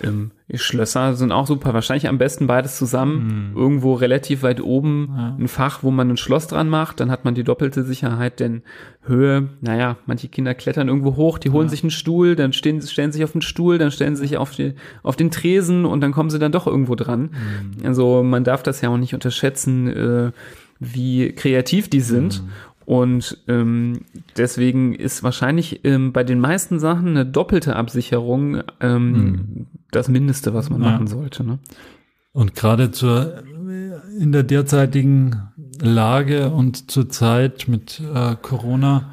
[0.03, 1.73] Ähm, Schlösser sind auch super.
[1.73, 3.51] Wahrscheinlich am besten beides zusammen.
[3.51, 3.57] Mhm.
[3.57, 5.35] Irgendwo relativ weit oben ja.
[5.39, 6.99] ein Fach, wo man ein Schloss dran macht.
[6.99, 8.61] Dann hat man die doppelte Sicherheit, denn
[9.03, 11.71] Höhe, naja, manche Kinder klettern irgendwo hoch, die holen ja.
[11.71, 14.51] sich einen Stuhl, dann stehen, stellen sich auf den Stuhl, dann stellen sie sich auf,
[14.51, 14.73] die,
[15.03, 17.31] auf den Tresen und dann kommen sie dann doch irgendwo dran.
[17.79, 17.85] Mhm.
[17.85, 20.31] Also man darf das ja auch nicht unterschätzen, äh,
[20.79, 22.43] wie kreativ die sind.
[22.43, 22.49] Mhm.
[22.88, 24.05] Und ähm,
[24.38, 29.67] deswegen ist wahrscheinlich ähm, bei den meisten Sachen eine doppelte Absicherung ähm, mhm.
[29.91, 30.91] das Mindeste, was man ja.
[30.91, 31.43] machen sollte.
[31.43, 31.59] Ne?
[32.31, 33.43] Und gerade zur
[34.17, 35.49] in der derzeitigen
[35.81, 39.11] Lage und zur Zeit mit äh, Corona,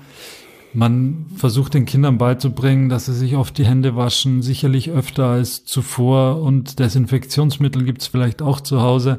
[0.72, 5.64] man versucht den Kindern beizubringen, dass sie sich oft die Hände waschen, sicherlich öfter als
[5.64, 9.18] zuvor und Desinfektionsmittel gibt's vielleicht auch zu Hause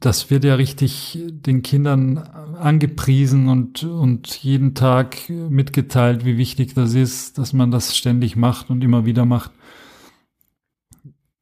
[0.00, 6.94] das wird ja richtig den Kindern angepriesen und, und jeden Tag mitgeteilt, wie wichtig das
[6.94, 9.52] ist, dass man das ständig macht und immer wieder macht.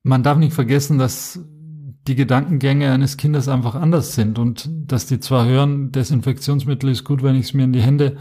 [0.03, 1.41] Man darf nicht vergessen, dass
[2.09, 7.23] die Gedankengänge eines Kindes einfach anders sind und dass die zwar hören, Desinfektionsmittel ist gut,
[7.23, 8.17] wenn ich es mir in die Hände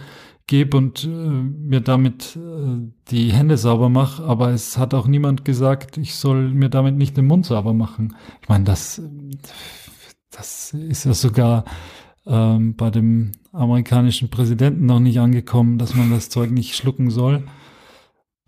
[0.46, 5.46] gebe und äh, mir damit äh, die Hände sauber mache, aber es hat auch niemand
[5.46, 8.16] gesagt, ich soll mir damit nicht den Mund sauber machen.
[8.42, 9.02] Ich meine, das
[10.32, 11.66] das ist ja sogar
[12.26, 17.44] ähm, bei dem amerikanischen Präsidenten noch nicht angekommen, dass man das Zeug nicht schlucken soll.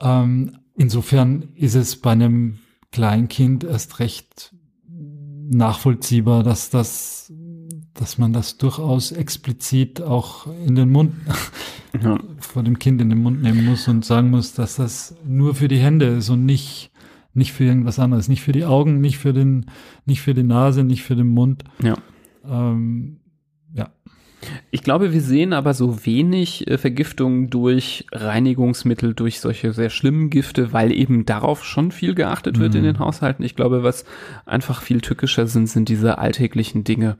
[0.01, 2.59] Ähm, insofern ist es bei einem
[2.91, 4.53] Kleinkind erst recht
[5.51, 7.33] nachvollziehbar, dass das,
[7.93, 11.13] dass man das durchaus explizit auch in den Mund,
[12.01, 12.19] ja.
[12.39, 15.67] vor dem Kind in den Mund nehmen muss und sagen muss, dass das nur für
[15.67, 16.91] die Hände ist und nicht,
[17.33, 19.67] nicht für irgendwas anderes, nicht für die Augen, nicht für den,
[20.05, 21.63] nicht für die Nase, nicht für den Mund.
[21.81, 21.95] Ja.
[22.45, 23.19] Ähm,
[24.71, 30.29] ich glaube, wir sehen aber so wenig äh, Vergiftung durch Reinigungsmittel, durch solche sehr schlimmen
[30.29, 32.79] Gifte, weil eben darauf schon viel geachtet wird mhm.
[32.79, 33.43] in den Haushalten.
[33.43, 34.05] Ich glaube, was
[34.45, 37.17] einfach viel tückischer sind, sind diese alltäglichen Dinge.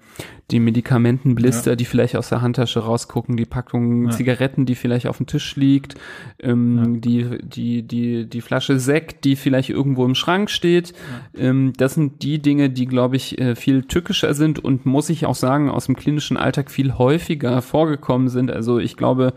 [0.52, 1.76] Die Medikamentenblister, ja.
[1.76, 4.12] die vielleicht aus der Handtasche rausgucken, die Packung ja.
[4.12, 5.96] Zigaretten, die vielleicht auf dem Tisch liegt,
[6.42, 7.00] ähm, ja.
[7.00, 10.94] die, die, die, die Flasche Sekt, die vielleicht irgendwo im Schrank steht.
[11.38, 15.26] Ähm, das sind die Dinge, die, glaube ich, äh, viel tückischer sind und muss ich
[15.26, 18.52] auch sagen, aus dem klinischen Alltag viel häufiger häufiger vorgekommen sind.
[18.52, 19.34] Also ich glaube,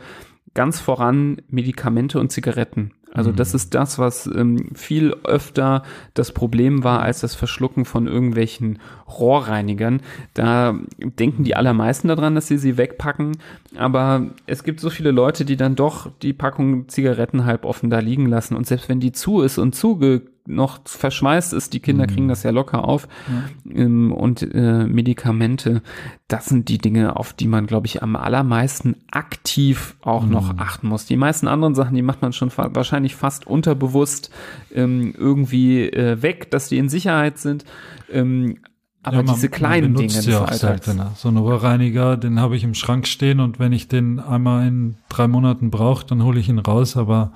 [0.52, 2.92] ganz voran Medikamente und Zigaretten.
[3.14, 3.36] Also mhm.
[3.36, 5.82] das ist das, was ähm, viel öfter
[6.14, 10.00] das Problem war als das Verschlucken von irgendwelchen Rohrreinigern.
[10.34, 13.36] Da denken die allermeisten daran, dass sie sie wegpacken.
[13.76, 18.00] Aber es gibt so viele Leute, die dann doch die Packung Zigaretten halb offen da
[18.00, 18.56] liegen lassen.
[18.56, 22.28] Und selbst wenn die zu ist und zuge noch verschweißt ist, die Kinder kriegen mhm.
[22.28, 23.06] das ja locker auf.
[23.28, 23.82] Ja.
[23.82, 25.82] Ähm, und äh, Medikamente,
[26.28, 30.32] das sind die Dinge, auf die man, glaube ich, am allermeisten aktiv auch mhm.
[30.32, 31.06] noch achten muss.
[31.06, 34.30] Die meisten anderen Sachen, die macht man schon fa wahrscheinlich fast unterbewusst
[34.74, 37.64] ähm, irgendwie äh, weg, dass die in Sicherheit sind.
[38.10, 38.58] Ähm,
[39.04, 41.12] aber ja, man, diese kleinen Dinge des ja seltener.
[41.16, 44.96] So ein Rohrreiniger, den habe ich im Schrank stehen und wenn ich den einmal in
[45.08, 47.32] drei Monaten brauche, dann hole ich ihn raus, aber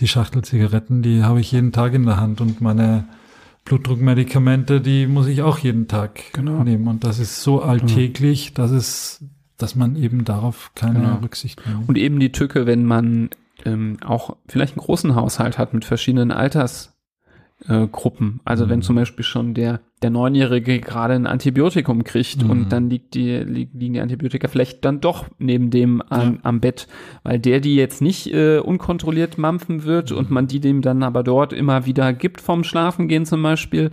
[0.00, 3.04] die Schachtel Zigaretten, die habe ich jeden Tag in der Hand und meine
[3.64, 6.64] Blutdruckmedikamente, die muss ich auch jeden Tag genau.
[6.64, 6.88] nehmen.
[6.88, 9.24] Und das ist so alltäglich, dass es,
[9.58, 11.16] dass man eben darauf keine genau.
[11.16, 11.88] Rücksicht nimmt.
[11.88, 13.30] Und eben die Tücke, wenn man
[13.64, 16.94] ähm, auch vielleicht einen großen Haushalt hat mit verschiedenen Alters,
[17.68, 18.40] äh, Gruppen.
[18.44, 18.70] Also mhm.
[18.70, 22.50] wenn zum Beispiel schon der, der Neunjährige gerade ein Antibiotikum kriegt mhm.
[22.50, 26.38] und dann liegt die, liegen die Antibiotika vielleicht dann doch neben dem am, ja.
[26.42, 26.88] am Bett,
[27.22, 30.18] weil der die jetzt nicht äh, unkontrolliert mampfen wird mhm.
[30.18, 33.90] und man die dem dann aber dort immer wieder gibt vom Schlafengehen zum Beispiel,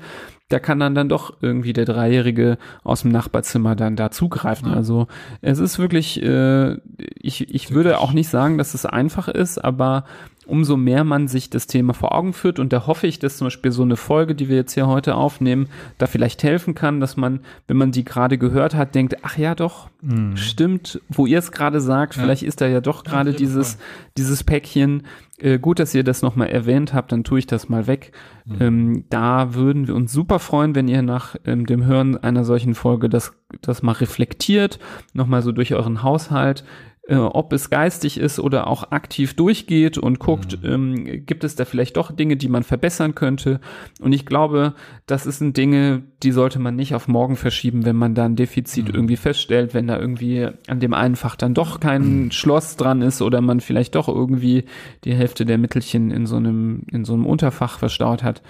[0.49, 4.69] da kann dann dann doch irgendwie der Dreijährige aus dem Nachbarzimmer dann da zugreifen.
[4.69, 4.75] Ja.
[4.75, 5.07] Also
[5.41, 6.77] es ist wirklich, äh,
[7.19, 10.05] ich, ich würde auch nicht sagen, dass es einfach ist, aber
[10.47, 12.59] umso mehr man sich das Thema vor Augen führt.
[12.59, 15.15] Und da hoffe ich, dass zum Beispiel so eine Folge, die wir jetzt hier heute
[15.15, 15.67] aufnehmen,
[15.97, 19.55] da vielleicht helfen kann, dass man, wenn man die gerade gehört hat, denkt, ach ja,
[19.55, 20.35] doch, mhm.
[20.37, 22.23] stimmt, wo ihr es gerade sagt, ja.
[22.23, 23.77] vielleicht ist da ja doch gerade ja, dieses,
[24.17, 25.03] dieses Päckchen.
[25.39, 28.11] Äh, gut, dass ihr das nochmal erwähnt habt, dann tue ich das mal weg.
[28.45, 28.55] Mhm.
[28.59, 32.73] Ähm, da würden wir uns super freuen, wenn ihr nach ähm, dem Hören einer solchen
[32.73, 34.79] Folge das, das mal reflektiert,
[35.13, 36.63] nochmal so durch euren Haushalt
[37.07, 40.69] äh, ob es geistig ist oder auch aktiv durchgeht und guckt, mhm.
[40.69, 43.61] ähm, gibt es da vielleicht doch Dinge, die man verbessern könnte.
[44.01, 44.73] Und ich glaube,
[45.05, 48.89] das sind Dinge, die sollte man nicht auf morgen verschieben, wenn man da ein Defizit
[48.89, 48.95] mhm.
[48.95, 52.31] irgendwie feststellt, wenn da irgendwie an dem einen Fach dann doch kein mhm.
[52.31, 54.65] Schloss dran ist oder man vielleicht doch irgendwie
[55.05, 58.41] die Hälfte der Mittelchen in so einem, in so einem Unterfach verstaut hat.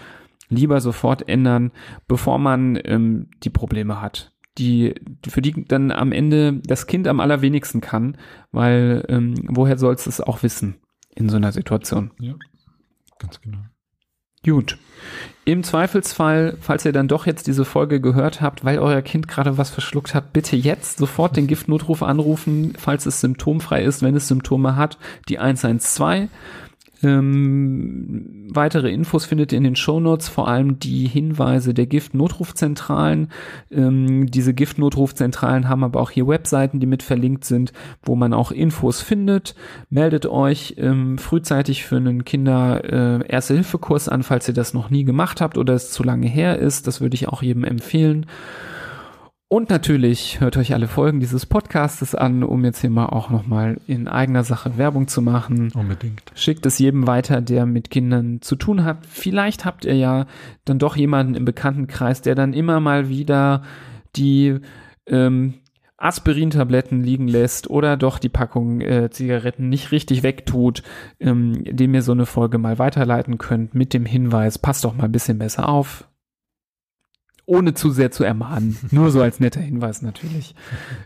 [0.49, 1.71] Lieber sofort ändern,
[2.07, 4.95] bevor man ähm, die Probleme hat die,
[5.27, 8.17] für die dann am Ende das Kind am allerwenigsten kann,
[8.51, 10.75] weil ähm, woher soll es es auch wissen
[11.15, 12.11] in so einer Situation?
[12.19, 12.35] Ja,
[13.19, 13.59] ganz genau.
[14.43, 14.77] Gut.
[15.45, 19.57] Im Zweifelsfall, falls ihr dann doch jetzt diese Folge gehört habt, weil euer Kind gerade
[19.57, 24.27] was verschluckt hat, bitte jetzt sofort den Giftnotruf anrufen, falls es symptomfrei ist, wenn es
[24.27, 24.97] Symptome hat,
[25.27, 26.29] die 112.
[27.03, 33.29] Ähm, weitere Infos findet ihr in den Shownotes, vor allem die Hinweise der Gift-Notrufzentralen.
[33.71, 38.51] Ähm, diese Gift-Notrufzentralen haben aber auch hier Webseiten, die mit verlinkt sind, wo man auch
[38.51, 39.55] Infos findet.
[39.89, 45.41] Meldet euch ähm, frühzeitig für einen Kinder-Erste-Hilfe-Kurs äh, an, falls ihr das noch nie gemacht
[45.41, 46.87] habt oder es zu lange her ist.
[46.87, 48.25] Das würde ich auch jedem empfehlen.
[49.49, 53.77] Und natürlich hört euch alle Folgen dieses Podcastes an, um jetzt hier mal auch nochmal
[53.87, 55.71] in eigener Sache Werbung zu machen.
[55.73, 56.21] Unbedingt.
[56.35, 59.05] Schickt es jedem weiter, der mit Kindern zu tun hat.
[59.05, 60.25] Vielleicht habt ihr ja
[60.65, 63.63] dann doch jemanden im Bekanntenkreis, der dann immer mal wieder
[64.17, 64.59] die
[65.05, 65.53] ähm,
[65.95, 70.83] Aspirin-Tabletten liegen lässt oder doch die Packung äh, Zigaretten nicht richtig wegtut,
[71.21, 75.05] ähm, dem ihr so eine Folge mal weiterleiten könnt mit dem Hinweis, passt doch mal
[75.05, 76.05] ein bisschen besser auf,
[77.47, 78.77] ohne zu sehr zu ermahnen.
[78.91, 80.53] Nur so als netter Hinweis natürlich.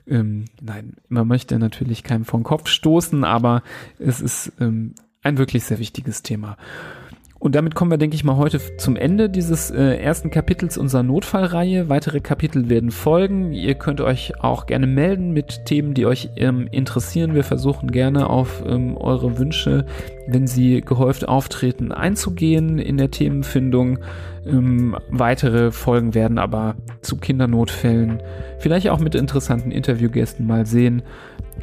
[0.06, 3.64] Ähm, nein, man möchte natürlich keinem vor den Kopf stoßen, aber
[4.00, 6.58] es ist ähm, ein wirklich sehr wichtiges Thema.
[7.42, 11.02] Und damit kommen wir, denke ich mal, heute zum Ende dieses äh, ersten Kapitels unserer
[11.02, 11.90] Notfallreihe.
[11.90, 13.52] Weitere Kapitel werden folgen.
[13.52, 17.34] Ihr könnt euch auch gerne melden mit Themen, die euch ähm, interessieren.
[17.34, 19.88] Wir versuchen gerne auf ähm, eure Wünsche,
[20.28, 23.98] wenn sie gehäuft auftreten, einzugehen in der Themenfindung.
[24.46, 28.22] Ähm, weitere Folgen werden aber zu Kindernotfällen,
[28.60, 31.02] vielleicht auch mit interessanten Interviewgästen mal sehen,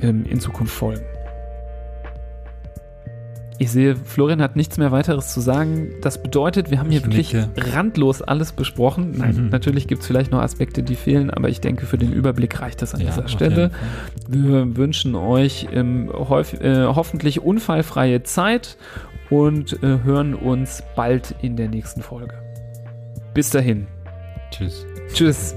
[0.02, 1.04] ähm, in Zukunft folgen.
[3.60, 5.88] Ich sehe, Florian hat nichts mehr weiteres zu sagen.
[6.00, 7.48] Das bedeutet, wir haben hier Ich wirklich nicke.
[7.74, 9.16] randlos alles besprochen.
[9.18, 9.48] Nein, Mhm.
[9.48, 12.82] natürlich gibt es vielleicht noch Aspekte, die fehlen, aber ich denke, für den Überblick reicht
[12.82, 13.72] das an Ja, dieser Stelle.
[14.28, 18.76] Wir wünschen euch ähm, äh, hoffentlich unfallfreie Zeit
[19.28, 22.34] und äh, hören uns bald in der nächsten Folge.
[23.34, 23.88] Bis dahin.
[24.52, 24.86] Tschüss.
[25.12, 25.56] Tschüss.